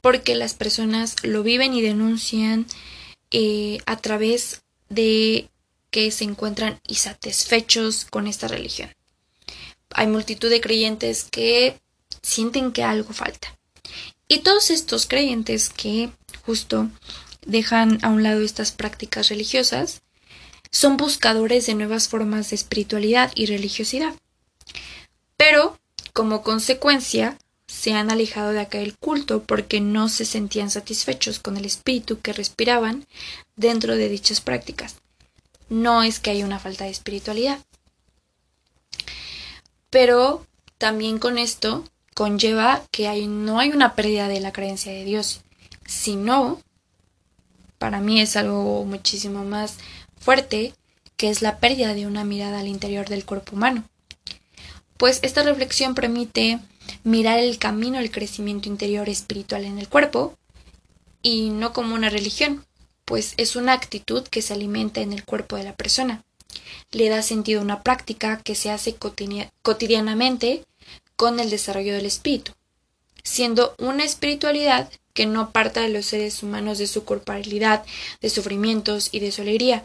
porque 0.01 0.35
las 0.35 0.55
personas 0.55 1.17
lo 1.23 1.43
viven 1.43 1.75
y 1.75 1.83
denuncian 1.83 2.67
eh, 3.31 3.79
a 3.87 3.97
través 3.97 4.63
de 4.89 5.49
que 5.91 6.11
se 6.11 6.25
encuentran 6.25 6.81
insatisfechos 6.87 8.05
con 8.05 8.27
esta 8.27 8.49
religión. 8.49 8.91
Hay 9.91 10.07
multitud 10.07 10.51
de 10.51 10.61
creyentes 10.61 11.25
que 11.25 11.81
sienten 12.23 12.73
que 12.73 12.83
algo 12.83 13.13
falta. 13.13 13.57
Y 14.29 14.39
todos 14.39 14.71
estos 14.71 15.07
creyentes 15.07 15.71
que 15.71 16.11
justo 16.45 16.91
dejan 17.47 17.99
a 18.03 18.09
un 18.09 18.23
lado 18.23 18.43
estas 18.43 18.73
prácticas 18.73 19.29
religiosas 19.29 20.03
son 20.71 20.97
buscadores 20.97 21.67
de 21.67 21.75
nuevas 21.75 22.09
formas 22.09 22.51
de 22.51 22.57
espiritualidad 22.57 23.33
y 23.35 23.47
religiosidad. 23.47 24.15
Pero, 25.37 25.79
como 26.13 26.43
consecuencia, 26.43 27.39
se 27.77 27.93
han 27.93 28.11
alejado 28.11 28.53
de 28.53 28.61
aquel 28.61 28.97
culto 28.97 29.43
porque 29.43 29.81
no 29.81 30.09
se 30.09 30.25
sentían 30.25 30.71
satisfechos 30.71 31.39
con 31.41 31.59
el 31.59 31.67
espíritu 31.67 32.21
que 32.21 32.33
respiraban 32.33 33.07
dentro 33.55 33.97
de 33.97 34.09
dichas 34.09 34.41
prácticas. 34.41 34.97
No 35.69 36.03
es 36.03 36.19
que 36.19 36.31
haya 36.31 36.47
una 36.47 36.59
falta 36.59 36.85
de 36.85 36.91
espiritualidad. 36.91 37.59
Pero 39.91 40.47
también 40.79 41.19
con 41.19 41.37
esto 41.37 41.85
conlleva 42.15 42.83
que 42.91 43.27
no 43.27 43.59
hay 43.59 43.71
una 43.71 43.95
pérdida 43.95 44.29
de 44.29 44.41
la 44.41 44.53
creencia 44.53 44.91
de 44.91 45.05
Dios, 45.05 45.43
sino, 45.87 46.63
para 47.77 48.01
mí 48.01 48.23
es 48.23 48.37
algo 48.37 48.87
muchísimo 48.87 49.45
más 49.45 49.75
fuerte, 50.19 50.73
que 51.19 51.29
es 51.29 51.43
la 51.43 51.59
pérdida 51.59 51.93
de 51.93 52.07
una 52.07 52.25
mirada 52.25 52.61
al 52.61 52.69
interior 52.69 53.07
del 53.07 53.27
cuerpo 53.27 53.55
humano. 53.55 53.85
Pues 54.97 55.19
esta 55.23 55.43
reflexión 55.43 55.95
permite 55.95 56.59
mirar 57.05 57.39
el 57.39 57.59
camino 57.59 57.99
del 57.99 58.11
crecimiento 58.11 58.69
interior 58.69 59.09
espiritual 59.09 59.65
en 59.65 59.79
el 59.79 59.89
cuerpo 59.89 60.37
y 61.23 61.51
no 61.51 61.73
como 61.73 61.95
una 61.95 62.11
religión, 62.11 62.65
pues 63.05 63.35
es 63.37 63.57
una 63.57 63.73
actitud 63.73 64.27
que 64.29 64.43
se 64.43 64.53
alimenta 64.53 65.01
en 65.01 65.13
el 65.13 65.25
cuerpo 65.25 65.57
de 65.57 65.65
la 65.65 65.75
persona. 65.75 66.25
Le 66.91 67.09
da 67.09 67.23
sentido 67.23 67.61
a 67.61 67.65
una 67.65 67.83
práctica 67.83 68.41
que 68.43 68.55
se 68.55 68.71
hace 68.71 68.97
cotidianamente 69.63 70.65
con 71.17 71.41
el 71.41 71.51
desarrollo 71.51 71.95
del 71.95 72.07
espíritu, 72.07 72.53
siendo 73.23 73.75
una 73.79 74.05
espiritualidad 74.05 74.91
que 75.15 75.27
no 75.27 75.51
parta 75.51 75.81
de 75.81 75.89
los 75.89 76.07
seres 76.07 76.43
humanos 76.43 76.79
de 76.79 76.87
su 76.87 77.05
corporalidad, 77.05 77.85
de 78.21 78.29
sufrimientos 78.29 79.09
y 79.13 79.21
de 79.21 79.33
su 79.33 79.43
alegría, 79.43 79.85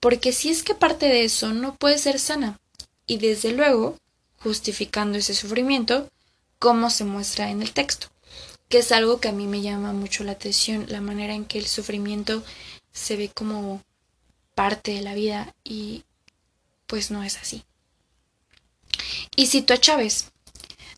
porque 0.00 0.32
si 0.32 0.50
es 0.50 0.62
que 0.62 0.74
parte 0.74 1.06
de 1.06 1.24
eso 1.24 1.52
no 1.52 1.76
puede 1.76 1.96
ser 1.98 2.18
sana, 2.18 2.58
y 3.06 3.18
desde 3.18 3.52
luego, 3.52 3.96
justificando 4.38 5.16
ese 5.16 5.34
sufrimiento, 5.34 6.10
como 6.58 6.90
se 6.90 7.04
muestra 7.04 7.50
en 7.50 7.62
el 7.62 7.72
texto, 7.72 8.08
que 8.68 8.78
es 8.78 8.92
algo 8.92 9.20
que 9.20 9.28
a 9.28 9.32
mí 9.32 9.46
me 9.46 9.62
llama 9.62 9.92
mucho 9.92 10.24
la 10.24 10.32
atención, 10.32 10.86
la 10.88 11.00
manera 11.00 11.34
en 11.34 11.44
que 11.44 11.58
el 11.58 11.66
sufrimiento 11.66 12.42
se 12.92 13.16
ve 13.16 13.28
como 13.28 13.82
parte 14.54 14.92
de 14.92 15.02
la 15.02 15.14
vida 15.14 15.54
y 15.64 16.04
pues 16.86 17.10
no 17.10 17.22
es 17.22 17.36
así. 17.36 17.64
Y 19.36 19.46
cito 19.46 19.74
a 19.74 19.78
Chávez, 19.78 20.30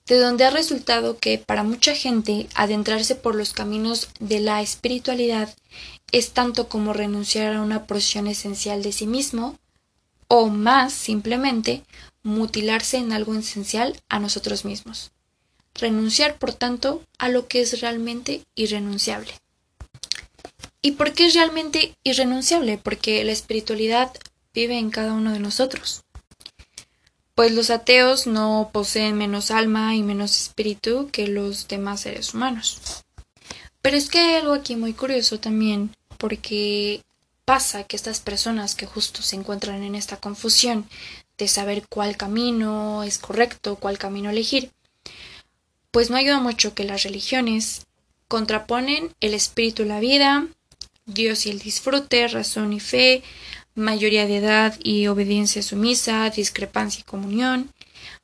de 0.07 0.19
donde 0.19 0.45
ha 0.45 0.51
resultado 0.51 1.19
que 1.19 1.39
para 1.39 1.65
mucha 1.65 1.95
gente 1.95 2.49
adentrarse 2.55 3.15
por 3.15 3.35
los 3.35 3.53
caminos 3.53 4.09
de 4.21 4.41
la 4.41 4.63
espiritualidad 4.63 5.55
es 6.13 6.33
tanto 6.33 6.69
como 6.69 6.93
renunciar 6.93 7.55
a 7.55 7.63
una 7.63 7.87
porción 7.87 8.27
esencial 8.27 8.83
de 8.83 8.93
sí 8.93 9.07
mismo, 9.07 9.59
o 10.29 10.49
más 10.49 10.93
simplemente 10.93 11.83
mutilarse 12.23 12.99
en 12.99 13.13
algo 13.13 13.35
esencial 13.35 14.01
a 14.09 14.19
nosotros 14.19 14.65
mismos 14.65 15.13
renunciar, 15.79 16.39
por 16.39 16.53
tanto, 16.53 17.03
a 17.19 17.29
lo 17.29 17.49
que 17.49 17.61
es 17.61 17.81
realmente 17.81 18.43
irrenunciable. 18.55 19.33
¿Y 20.83 20.93
por 20.93 21.13
qué 21.13 21.27
es 21.27 21.35
realmente 21.35 21.97
irrenunciable? 22.05 22.79
Porque 22.79 23.25
la 23.25 23.33
espiritualidad 23.33 24.13
vive 24.55 24.79
en 24.79 24.91
cada 24.91 25.13
uno 25.13 25.33
de 25.33 25.41
nosotros. 25.41 26.05
Pues 27.35 27.53
los 27.53 27.71
ateos 27.71 28.27
no 28.27 28.71
poseen 28.73 29.19
menos 29.19 29.51
alma 29.51 29.95
y 29.95 30.03
menos 30.03 30.41
espíritu 30.41 31.11
que 31.13 31.27
los 31.27 31.69
demás 31.69 32.03
seres 32.03 32.33
humanos. 32.33 33.05
Pero 33.83 33.97
es 33.97 34.09
que 34.09 34.19
hay 34.19 34.35
algo 34.37 34.55
aquí 34.55 34.77
muy 34.77 34.95
curioso 34.95 35.39
también, 35.39 35.95
porque 36.19 37.03
pasa 37.45 37.85
que 37.85 37.97
estas 37.97 38.21
personas 38.21 38.75
que 38.75 38.87
justo 38.87 39.23
se 39.23 39.37
encuentran 39.37 39.83
en 39.83 39.95
esta 39.95 40.17
confusión 40.17 40.89
de 41.39 41.49
saber 41.49 41.87
cuál 41.89 42.17
camino 42.17 43.03
es 43.03 43.19
correcto, 43.19 43.77
cuál 43.77 43.99
camino 43.99 44.31
elegir, 44.31 44.73
pues 45.97 46.11
no 46.11 46.19
ayuda 46.19 46.41
mucho 46.41 46.75
que 46.75 46.85
las 46.85 47.05
religiones 47.05 47.87
contraponen 48.29 49.15
el 49.23 49.33
espíritu 49.33 49.83
y 49.83 49.87
la 49.87 49.99
vida, 49.99 50.47
Dios 51.07 51.47
y 51.47 51.51
el 51.51 51.59
disfrute, 51.59 52.29
razón 52.29 52.75
y 52.75 52.81
fe, 52.81 53.23
mayoría 53.75 54.27
de 54.27 54.37
edad 54.37 54.79
y 54.83 55.07
obediencia 55.07 55.63
sumisa, 55.63 56.29
discrepancia 56.29 57.01
y 57.01 57.05
comunión, 57.05 57.73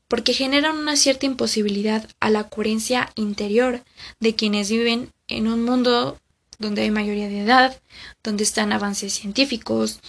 porque 0.06 0.35
generan 0.35 0.76
una 0.76 0.96
cierta 0.96 1.24
imposibilidad 1.24 2.06
a 2.20 2.28
la 2.28 2.50
coherencia 2.50 3.11
interior 3.14 3.82
de 4.20 4.35
quienes 4.35 4.70
viven 4.70 5.11
en 5.28 5.48
un 5.48 5.64
mundo 5.64 6.18
donde 6.58 6.82
hay 6.82 6.90
mayoría 6.90 7.30
de 7.30 7.40
edad, 7.40 7.80
donde 8.22 8.44
están 8.44 8.74
avances 8.74 9.14
científicos, 9.14 10.00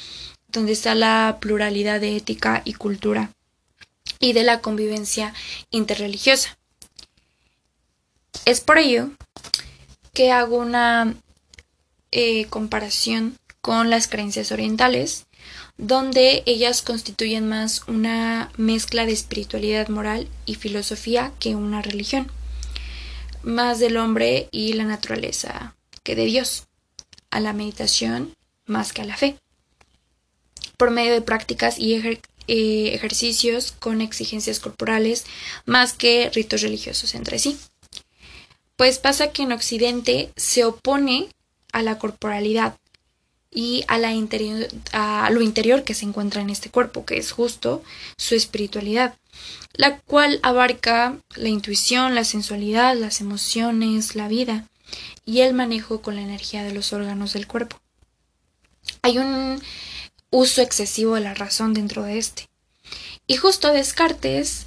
donde 0.49 0.73
está 0.73 0.95
la 0.95 1.37
pluralidad 1.39 2.01
de 2.01 2.17
ética 2.17 2.61
y 2.65 2.73
cultura 2.73 3.31
y 4.19 4.33
de 4.33 4.43
la 4.43 4.59
convivencia 4.59 5.33
interreligiosa. 5.71 6.57
Es 8.45 8.61
por 8.61 8.77
ello 8.77 9.09
que 10.13 10.31
hago 10.31 10.57
una 10.57 11.15
eh, 12.11 12.45
comparación 12.45 13.37
con 13.61 13.89
las 13.89 14.07
creencias 14.07 14.51
orientales, 14.51 15.25
donde 15.77 16.43
ellas 16.45 16.81
constituyen 16.81 17.47
más 17.47 17.83
una 17.87 18.51
mezcla 18.57 19.05
de 19.05 19.13
espiritualidad 19.13 19.87
moral 19.87 20.27
y 20.45 20.55
filosofía 20.55 21.31
que 21.39 21.55
una 21.55 21.81
religión, 21.81 22.29
más 23.41 23.79
del 23.79 23.97
hombre 23.97 24.47
y 24.51 24.73
la 24.73 24.83
naturaleza 24.83 25.75
que 26.03 26.15
de 26.15 26.25
Dios, 26.25 26.65
a 27.31 27.39
la 27.39 27.53
meditación 27.53 28.35
más 28.65 28.93
que 28.93 29.01
a 29.01 29.05
la 29.05 29.17
fe, 29.17 29.37
por 30.77 30.91
medio 30.91 31.13
de 31.13 31.21
prácticas 31.21 31.79
y 31.79 31.95
eh, 31.95 32.93
ejercicios 32.93 33.71
con 33.71 34.01
exigencias 34.01 34.59
corporales 34.59 35.25
más 35.65 35.93
que 35.93 36.29
ritos 36.33 36.61
religiosos 36.61 37.15
entre 37.15 37.39
sí. 37.39 37.57
Pues 38.83 38.99
pasa 38.99 39.31
que 39.31 39.43
en 39.43 39.53
Occidente 39.53 40.33
se 40.35 40.65
opone 40.65 41.29
a 41.71 41.81
la 41.83 41.97
corporalidad 41.97 42.75
y 43.49 43.85
a, 43.87 43.97
lo 43.97 45.41
interior 45.41 45.83
que 45.85 45.93
se 45.93 46.03
encuentra 46.03 46.41
en 46.41 46.49
este 46.49 46.69
cuerpo, 46.69 47.05
que 47.05 47.15
es 47.15 47.31
justo 47.31 47.81
su 48.17 48.35
espiritualidad, 48.35 49.15
la 49.71 49.99
cual 49.99 50.41
abarca 50.43 51.17
la 51.33 51.47
intuición, 51.47 52.13
la 52.13 52.25
sensualidad, 52.25 52.97
las 52.97 53.21
emociones, 53.21 54.17
la 54.17 54.27
vida 54.27 54.67
y 55.23 55.39
el 55.39 55.53
manejo 55.53 56.01
con 56.01 56.17
la 56.17 56.21
energía 56.21 56.65
de 56.65 56.73
los 56.73 56.91
órganos 56.91 57.31
del 57.31 57.47
cuerpo. 57.47 57.79
Hay 59.01 59.17
un 59.17 59.61
uso 60.29 60.61
excesivo 60.61 61.15
de 61.15 61.21
la 61.21 61.33
razón 61.33 61.73
dentro 61.73 62.03
de 62.03 62.17
este. 62.17 62.49
Y 63.27 63.37
justo 63.37 63.71
Descartes, 63.71 64.65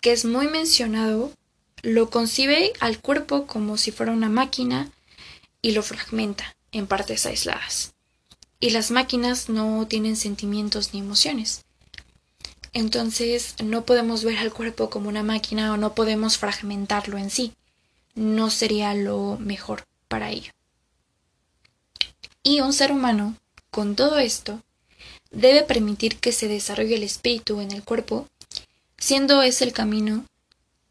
que 0.00 0.12
es 0.12 0.24
muy 0.24 0.46
mencionado, 0.46 1.32
lo 1.82 2.10
concibe 2.10 2.72
al 2.80 3.00
cuerpo 3.00 3.46
como 3.46 3.76
si 3.76 3.90
fuera 3.90 4.12
una 4.12 4.28
máquina 4.28 4.90
y 5.62 5.72
lo 5.72 5.82
fragmenta 5.82 6.56
en 6.72 6.86
partes 6.86 7.26
aisladas. 7.26 7.92
Y 8.58 8.70
las 8.70 8.90
máquinas 8.90 9.48
no 9.48 9.86
tienen 9.86 10.16
sentimientos 10.16 10.92
ni 10.92 11.00
emociones. 11.00 11.64
Entonces 12.72 13.54
no 13.62 13.84
podemos 13.84 14.22
ver 14.22 14.38
al 14.38 14.52
cuerpo 14.52 14.90
como 14.90 15.08
una 15.08 15.22
máquina 15.22 15.72
o 15.72 15.76
no 15.76 15.94
podemos 15.94 16.38
fragmentarlo 16.38 17.18
en 17.18 17.30
sí. 17.30 17.52
No 18.14 18.50
sería 18.50 18.94
lo 18.94 19.38
mejor 19.40 19.84
para 20.08 20.30
ello. 20.30 20.52
Y 22.42 22.60
un 22.60 22.72
ser 22.72 22.92
humano, 22.92 23.36
con 23.70 23.96
todo 23.96 24.18
esto, 24.18 24.62
debe 25.30 25.62
permitir 25.62 26.18
que 26.18 26.32
se 26.32 26.48
desarrolle 26.48 26.96
el 26.96 27.02
espíritu 27.02 27.60
en 27.60 27.72
el 27.72 27.82
cuerpo, 27.82 28.28
siendo 28.98 29.42
ese 29.42 29.64
el 29.64 29.72
camino 29.72 30.24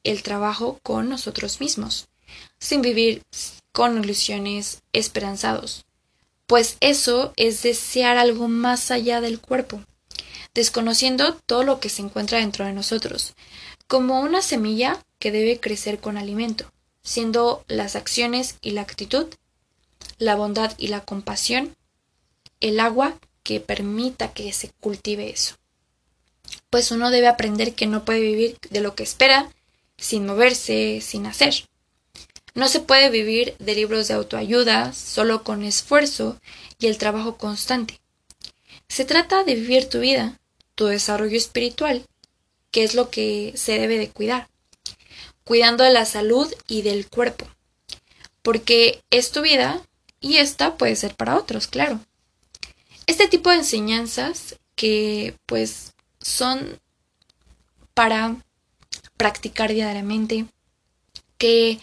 el 0.04 0.24
trabajo 0.24 0.80
con 0.84 1.10
nosotros 1.10 1.60
mismos, 1.60 2.08
sin 2.60 2.82
vivir 2.82 3.24
con 3.72 4.04
ilusiones 4.04 4.82
esperanzados, 4.94 5.86
pues 6.48 6.78
eso 6.80 7.34
es 7.36 7.62
desear 7.62 8.18
algo 8.18 8.48
más 8.48 8.90
allá 8.92 9.22
del 9.22 9.40
cuerpo, 9.40 9.84
desconociendo 10.54 11.36
todo 11.46 11.64
lo 11.64 11.80
que 11.80 11.90
se 11.90 12.02
encuentra 12.02 12.40
dentro 12.40 12.66
de 12.66 12.74
nosotros, 12.74 13.36
como 13.88 14.20
una 14.22 14.42
semilla 14.42 15.04
que 15.20 15.32
debe 15.32 15.60
crecer 15.60 16.00
con 16.00 16.18
alimento, 16.18 16.66
siendo 17.04 17.64
las 17.68 17.96
acciones 17.96 18.56
y 18.62 18.72
la 18.72 18.82
actitud, 18.82 19.28
la 20.18 20.36
bondad 20.36 20.74
y 20.78 20.88
la 20.88 21.02
compasión, 21.02 21.76
el 22.60 22.80
agua 22.80 23.20
que 23.44 23.60
permita 23.60 24.34
que 24.34 24.52
se 24.54 24.70
cultive 24.80 25.30
eso. 25.30 25.56
Pues 26.70 26.92
uno 26.92 27.10
debe 27.10 27.28
aprender 27.28 27.74
que 27.74 27.88
no 27.88 28.06
puede 28.06 28.22
vivir 28.22 28.58
de 28.70 28.82
lo 28.82 28.96
que 28.96 29.04
espera, 29.04 29.50
sin 30.00 30.26
moverse, 30.26 31.02
sin 31.02 31.26
hacer. 31.26 31.66
No 32.56 32.68
se 32.68 32.80
puede 32.80 33.10
vivir 33.10 33.56
de 33.60 33.76
libros 33.76 34.08
de 34.08 34.16
autoayuda 34.16 34.94
solo 34.94 35.44
con 35.44 35.64
esfuerzo 35.64 36.40
y 36.80 36.88
el 36.88 36.98
trabajo 36.98 37.38
constante. 37.38 38.00
Se 38.88 39.06
trata 39.06 39.44
de 39.44 39.56
vivir 39.56 39.88
tu 39.88 40.00
vida, 40.00 40.40
tu 40.76 40.86
desarrollo 40.86 41.38
espiritual, 41.38 42.06
que 42.72 42.84
es 42.84 42.96
lo 42.96 43.10
que 43.10 43.54
se 43.56 43.78
debe 43.80 43.98
de 43.98 44.10
cuidar, 44.10 44.50
cuidando 45.44 45.84
de 45.84 45.92
la 45.92 46.06
salud 46.06 46.52
y 46.68 46.82
del 46.82 47.08
cuerpo, 47.08 47.48
porque 48.42 49.02
es 49.12 49.32
tu 49.32 49.42
vida 49.42 49.82
y 50.20 50.38
esta 50.38 50.76
puede 50.76 50.96
ser 50.96 51.16
para 51.16 51.38
otros, 51.38 51.68
claro. 51.68 52.00
Este 53.06 53.28
tipo 53.28 53.50
de 53.50 53.58
enseñanzas 53.58 54.56
que 54.76 55.36
pues 55.46 55.94
son 56.22 56.80
para 57.94 58.38
practicar 59.20 59.74
diariamente, 59.74 60.46
que 61.38 61.78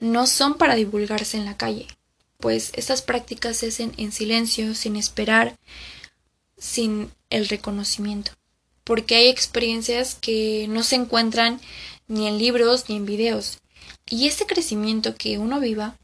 no 0.00 0.26
son 0.26 0.54
para 0.54 0.74
divulgarse 0.74 1.36
en 1.36 1.44
la 1.44 1.56
calle, 1.56 1.86
pues 2.38 2.72
estas 2.74 3.00
prácticas 3.00 3.58
se 3.58 3.68
hacen 3.68 3.92
en 3.96 4.10
silencio, 4.10 4.74
sin 4.74 4.96
esperar, 4.96 5.56
sin 6.58 7.12
el 7.30 7.48
reconocimiento, 7.48 8.32
porque 8.82 9.14
hay 9.14 9.28
experiencias 9.28 10.16
que 10.20 10.66
no 10.68 10.82
se 10.82 10.96
encuentran 10.96 11.60
ni 12.08 12.26
en 12.26 12.38
libros 12.38 12.88
ni 12.88 12.96
en 12.96 13.06
videos, 13.06 13.60
y 14.06 14.26
ese 14.26 14.46
crecimiento 14.46 15.14
que 15.14 15.38
uno 15.38 15.60
viva 15.60 15.96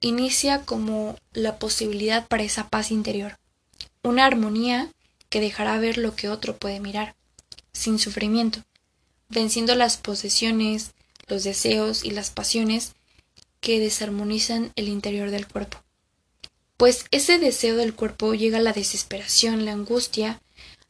inicia 0.00 0.62
como 0.62 1.18
la 1.34 1.58
posibilidad 1.58 2.26
para 2.28 2.44
esa 2.44 2.70
paz 2.70 2.90
interior, 2.90 3.36
una 4.02 4.24
armonía 4.24 4.88
que 5.28 5.42
dejará 5.42 5.78
ver 5.78 5.98
lo 5.98 6.16
que 6.16 6.30
otro 6.30 6.56
puede 6.56 6.80
mirar, 6.80 7.14
sin 7.74 7.98
sufrimiento, 7.98 8.62
venciendo 9.34 9.74
las 9.74 9.98
posesiones, 9.98 10.92
los 11.26 11.44
deseos 11.44 12.04
y 12.04 12.10
las 12.10 12.30
pasiones 12.30 12.92
que 13.60 13.80
desarmonizan 13.80 14.72
el 14.76 14.88
interior 14.88 15.30
del 15.30 15.46
cuerpo. 15.46 15.82
Pues 16.76 17.04
ese 17.10 17.38
deseo 17.38 17.76
del 17.76 17.94
cuerpo 17.94 18.34
llega 18.34 18.58
a 18.58 18.62
la 18.62 18.72
desesperación, 18.72 19.64
la 19.64 19.72
angustia, 19.72 20.40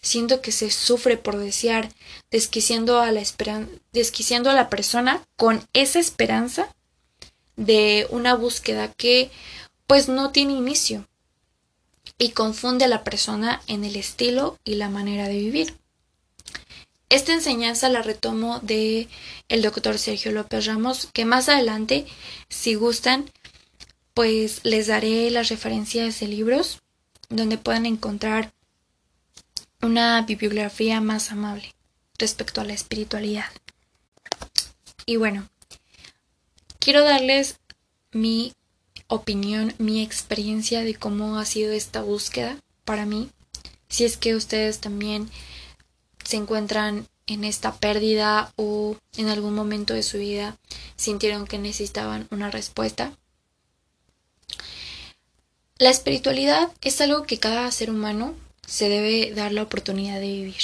siendo 0.01 0.41
que 0.41 0.53
se 0.53 0.71
sufre 0.71 1.17
por 1.17 1.39
desear, 1.39 1.89
desquiciando 2.31 3.01
a 3.01 3.11
la, 3.11 3.23
desquiciando 3.93 4.51
a 4.51 4.55
la 4.55 4.69
persona 4.69 5.27
con 5.37 5.67
esa 5.73 5.99
esperanza 5.99 6.75
de 7.57 8.07
una 8.11 8.35
búsqueda 8.35 8.93
que 8.93 9.31
pues 9.87 10.09
no 10.09 10.31
tiene 10.31 10.55
inicio 10.55 11.07
y 12.19 12.31
confunde 12.31 12.85
a 12.85 12.89
la 12.89 13.05
persona 13.05 13.63
en 13.67 13.85
el 13.85 13.97
estilo 13.97 14.59
y 14.65 14.75
la 14.75 14.89
manera 14.89 15.29
de 15.29 15.39
vivir. 15.39 15.75
Esta 17.15 17.33
enseñanza 17.33 17.89
la 17.91 18.03
retomo 18.03 18.59
de 18.59 19.07
el 19.49 19.63
doctor 19.63 19.99
Sergio 20.01 20.33
López 20.33 20.67
Ramos, 20.67 21.11
que 21.13 21.25
más 21.25 21.49
adelante, 21.49 22.07
si 22.49 22.75
gustan, 22.75 23.31
pues 24.15 24.59
les 24.65 24.89
daré 24.89 25.31
las 25.31 25.49
referencias 25.49 26.19
de 26.19 26.27
libros 26.27 26.81
donde 27.29 27.57
puedan 27.57 27.87
encontrar 27.87 28.53
una 29.81 30.23
bibliografía 30.23 31.01
más 31.01 31.31
amable 31.31 31.73
respecto 32.19 32.61
a 32.61 32.65
la 32.65 32.73
espiritualidad. 32.73 33.47
Y 35.07 35.15
bueno, 35.15 35.49
quiero 36.81 37.05
darles 37.05 37.61
mi 38.11 38.55
opinión, 39.07 39.73
mi 39.79 40.03
experiencia 40.03 40.83
de 40.83 40.97
cómo 40.97 41.39
ha 41.39 41.45
sido 41.45 41.75
esta 41.75 42.03
búsqueda 42.03 42.59
para 42.85 43.07
mí. 43.07 43.31
Si 43.89 44.05
es 44.05 44.17
que 44.17 44.35
ustedes 44.35 44.81
también 44.81 45.31
se 46.25 46.37
encuentran 46.37 47.07
en 47.27 47.45
esta 47.45 47.75
pérdida 47.75 48.53
o 48.57 48.97
en 49.17 49.29
algún 49.29 49.55
momento 49.55 49.95
de 49.95 50.03
su 50.03 50.19
vida 50.19 50.59
sintieron 50.97 51.47
que 51.47 51.59
necesitaban 51.59 52.27
una 52.31 52.51
respuesta. 52.51 53.17
La 55.79 55.91
espiritualidad 55.91 56.71
es 56.83 57.01
algo 57.01 57.25
que 57.25 57.39
cada 57.39 57.71
ser 57.73 57.91
humano 57.91 58.35
se 58.67 58.89
debe 58.89 59.33
dar 59.35 59.53
la 59.53 59.63
oportunidad 59.63 60.21
de 60.21 60.29
vivir, 60.29 60.63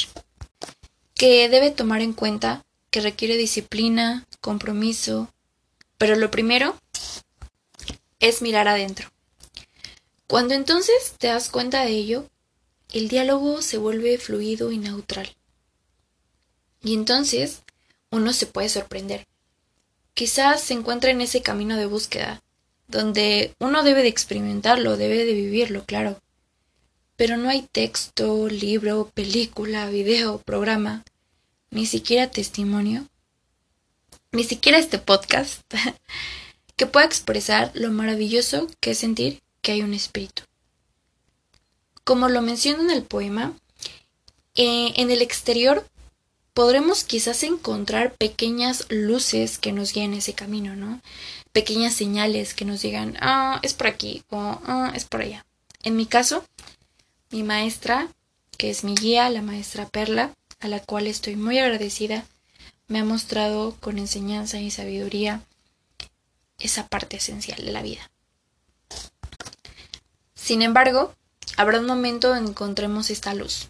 que 1.14 1.48
debe 1.48 1.70
tomar 1.70 2.00
en 2.00 2.12
cuenta 2.12 2.64
que 2.90 3.00
requiere 3.00 3.36
disciplina, 3.36 4.26
compromiso, 4.40 5.32
pero 5.98 6.16
lo 6.16 6.30
primero 6.30 6.76
es 8.20 8.42
mirar 8.42 8.68
adentro. 8.68 9.10
Cuando 10.26 10.54
entonces 10.54 11.14
te 11.18 11.26
das 11.26 11.50
cuenta 11.50 11.84
de 11.84 11.90
ello, 11.90 12.30
el 12.92 13.08
diálogo 13.08 13.62
se 13.62 13.78
vuelve 13.78 14.16
fluido 14.18 14.70
y 14.70 14.78
neutral. 14.78 15.34
Y 16.82 16.94
entonces 16.94 17.62
uno 18.10 18.32
se 18.32 18.46
puede 18.46 18.68
sorprender. 18.68 19.26
Quizás 20.14 20.62
se 20.62 20.74
encuentra 20.74 21.10
en 21.10 21.20
ese 21.20 21.42
camino 21.42 21.76
de 21.76 21.86
búsqueda, 21.86 22.42
donde 22.88 23.54
uno 23.58 23.82
debe 23.82 24.02
de 24.02 24.08
experimentarlo, 24.08 24.96
debe 24.96 25.24
de 25.24 25.32
vivirlo, 25.32 25.84
claro. 25.84 26.20
Pero 27.16 27.36
no 27.36 27.48
hay 27.48 27.62
texto, 27.62 28.48
libro, 28.48 29.10
película, 29.14 29.88
video, 29.88 30.38
programa, 30.38 31.04
ni 31.70 31.86
siquiera 31.86 32.30
testimonio, 32.30 33.06
ni 34.32 34.44
siquiera 34.44 34.78
este 34.78 34.98
podcast, 34.98 35.62
que 36.76 36.86
pueda 36.86 37.06
expresar 37.06 37.70
lo 37.74 37.90
maravilloso 37.90 38.66
que 38.80 38.92
es 38.92 38.98
sentir 38.98 39.42
que 39.60 39.72
hay 39.72 39.82
un 39.82 39.94
espíritu. 39.94 40.42
Como 42.04 42.28
lo 42.28 42.40
menciono 42.42 42.82
en 42.82 42.90
el 42.90 43.02
poema, 43.02 43.52
eh, 44.54 44.94
en 44.96 45.10
el 45.10 45.22
exterior 45.22 45.86
podremos 46.54 47.04
quizás 47.04 47.42
encontrar 47.42 48.14
pequeñas 48.14 48.86
luces 48.88 49.58
que 49.58 49.72
nos 49.72 49.92
guíen 49.92 50.14
ese 50.14 50.34
camino, 50.34 50.76
¿no? 50.76 51.00
Pequeñas 51.52 51.94
señales 51.94 52.54
que 52.54 52.64
nos 52.64 52.82
digan, 52.82 53.16
ah, 53.20 53.58
es 53.62 53.74
por 53.74 53.86
aquí 53.86 54.22
o 54.30 54.60
ah, 54.64 54.92
es 54.94 55.04
por 55.04 55.22
allá. 55.22 55.44
En 55.82 55.96
mi 55.96 56.06
caso, 56.06 56.44
mi 57.30 57.42
maestra, 57.42 58.08
que 58.56 58.70
es 58.70 58.84
mi 58.84 58.94
guía, 58.94 59.30
la 59.30 59.42
maestra 59.42 59.88
Perla, 59.88 60.34
a 60.60 60.68
la 60.68 60.80
cual 60.80 61.06
estoy 61.06 61.36
muy 61.36 61.58
agradecida, 61.58 62.24
me 62.88 62.98
ha 62.98 63.04
mostrado 63.04 63.76
con 63.80 63.98
enseñanza 63.98 64.60
y 64.60 64.70
sabiduría 64.70 65.42
esa 66.58 66.88
parte 66.88 67.16
esencial 67.16 67.64
de 67.64 67.72
la 67.72 67.82
vida. 67.82 68.10
Sin 70.34 70.62
embargo, 70.62 71.14
habrá 71.56 71.78
un 71.78 71.86
momento 71.86 72.28
donde 72.28 72.50
encontremos 72.50 73.10
esta 73.10 73.34
luz. 73.34 73.68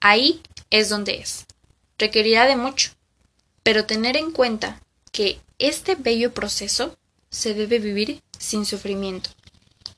Ahí 0.00 0.42
es 0.70 0.88
donde 0.88 1.16
es. 1.16 1.46
Requerirá 2.00 2.46
de 2.46 2.56
mucho, 2.56 2.92
pero 3.62 3.84
tener 3.84 4.16
en 4.16 4.32
cuenta 4.32 4.80
que 5.12 5.38
este 5.58 5.96
bello 5.96 6.32
proceso 6.32 6.96
se 7.28 7.52
debe 7.52 7.78
vivir 7.78 8.22
sin 8.38 8.64
sufrimiento 8.64 9.28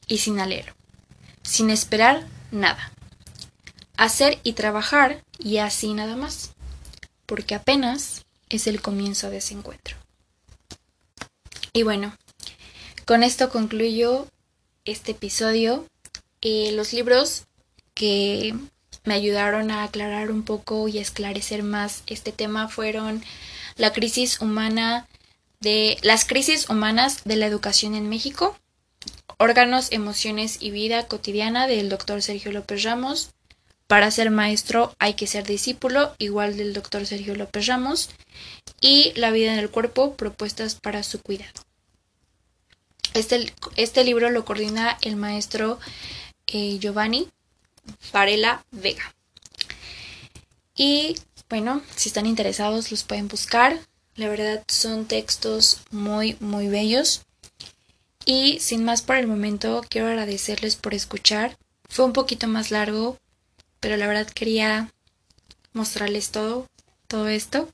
y 0.09 0.19
sin 0.19 0.41
alero, 0.41 0.75
sin 1.43 1.71
esperar 1.71 2.27
nada. 2.51 2.91
Hacer 3.97 4.41
y 4.43 4.55
trabajar 4.55 5.23
y 5.39 5.59
así 5.59 5.95
nada 5.95 6.17
más, 6.17 6.51
porque 7.25 7.55
apenas 7.55 8.25
es 8.49 8.67
el 8.67 8.83
comienzo 8.83 9.31
de 9.31 9.37
ese 9.37 9.55
encuentro. 9.55 9.97
Y 11.73 11.85
bueno, 11.85 12.17
con 13.05 13.23
esto 13.23 13.49
concluyo 13.49 14.27
este 14.85 15.13
episodio. 15.13 15.87
Eh, 16.41 16.73
los 16.73 16.93
libros 16.93 17.45
que 17.95 18.57
me 19.05 19.15
ayudaron 19.15 19.71
a 19.71 19.85
aclarar 19.85 20.31
un 20.31 20.43
poco 20.43 20.89
y 20.89 20.99
esclarecer 20.99 21.63
más 21.63 22.03
este 22.07 22.33
tema 22.33 22.69
fueron 22.69 23.23
la 23.77 23.93
crisis 23.93 24.41
humana 24.41 25.09
de 25.61 25.97
las 26.03 26.25
crisis 26.25 26.69
humanas 26.69 27.23
de 27.25 27.37
la 27.37 27.47
educación 27.47 27.95
en 27.95 28.09
México, 28.09 28.57
órganos, 29.39 29.93
emociones 29.93 30.59
y 30.61 30.71
vida 30.71 31.07
cotidiana 31.07 31.67
del 31.67 31.89
doctor 31.89 32.21
Sergio 32.21 32.53
López 32.53 32.83
Ramos. 32.83 33.31
Para 33.87 34.11
ser 34.11 34.31
maestro 34.31 34.95
hay 34.99 35.15
que 35.15 35.27
ser 35.27 35.47
discípulo, 35.47 36.15
igual 36.19 36.57
del 36.57 36.73
doctor 36.73 37.07
Sergio 37.07 37.35
López 37.35 37.67
Ramos. 37.67 38.11
Y 38.81 39.13
La 39.15 39.31
vida 39.31 39.53
en 39.53 39.61
el 39.61 39.71
cuerpo, 39.71 40.15
propuestas 40.17 40.75
para 40.75 41.05
su 41.05 41.21
cuidado. 41.21 41.63
Este, 43.15 43.53
este 43.77 44.03
libro 44.03 44.31
lo 44.31 44.45
coordina 44.45 44.99
el 45.03 45.17
maestro 45.17 45.79
eh, 46.47 46.79
Giovanni 46.81 47.29
Varela 48.13 48.65
Vega. 48.71 49.15
Y 50.75 51.17
bueno, 51.49 51.83
si 51.97 52.09
están 52.09 52.27
interesados 52.27 52.91
los 52.91 53.05
pueden 53.05 53.29
buscar. 53.29 53.79
La 54.15 54.29
verdad 54.29 54.63
son 54.69 55.07
textos 55.07 55.81
muy, 55.91 56.37
muy 56.41 56.69
bellos. 56.69 57.23
Y 58.25 58.61
sin 58.61 58.85
más 58.85 59.03
por 59.03 59.17
el 59.17 59.27
momento, 59.27 59.85
quiero 59.89 60.09
agradecerles 60.09 60.77
por 60.77 60.95
escuchar. 60.95 61.59
Fue 61.89 62.05
un 62.05 62.13
poquito 62.13 62.47
más 62.47 62.71
largo, 62.71 63.19
pero 63.81 63.97
la 63.97 64.07
verdad 64.07 64.27
quería 64.27 64.91
mostrarles 65.73 66.31
todo, 66.31 66.69
todo 67.07 67.29
esto. 67.29 67.69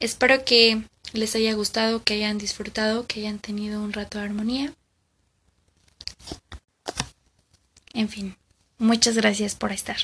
Espero 0.00 0.44
que 0.44 0.84
les 1.12 1.34
haya 1.34 1.54
gustado, 1.54 2.04
que 2.04 2.14
hayan 2.14 2.38
disfrutado, 2.38 3.06
que 3.06 3.20
hayan 3.20 3.40
tenido 3.40 3.82
un 3.82 3.92
rato 3.92 4.18
de 4.18 4.24
armonía. 4.24 4.72
En 7.92 8.08
fin, 8.08 8.36
muchas 8.78 9.16
gracias 9.16 9.54
por 9.54 9.72
estar. 9.72 9.96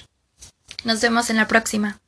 Nos 0.85 1.01
vemos 1.01 1.31
en 1.31 1.37
la 1.37 1.49
próxima. 1.49 2.01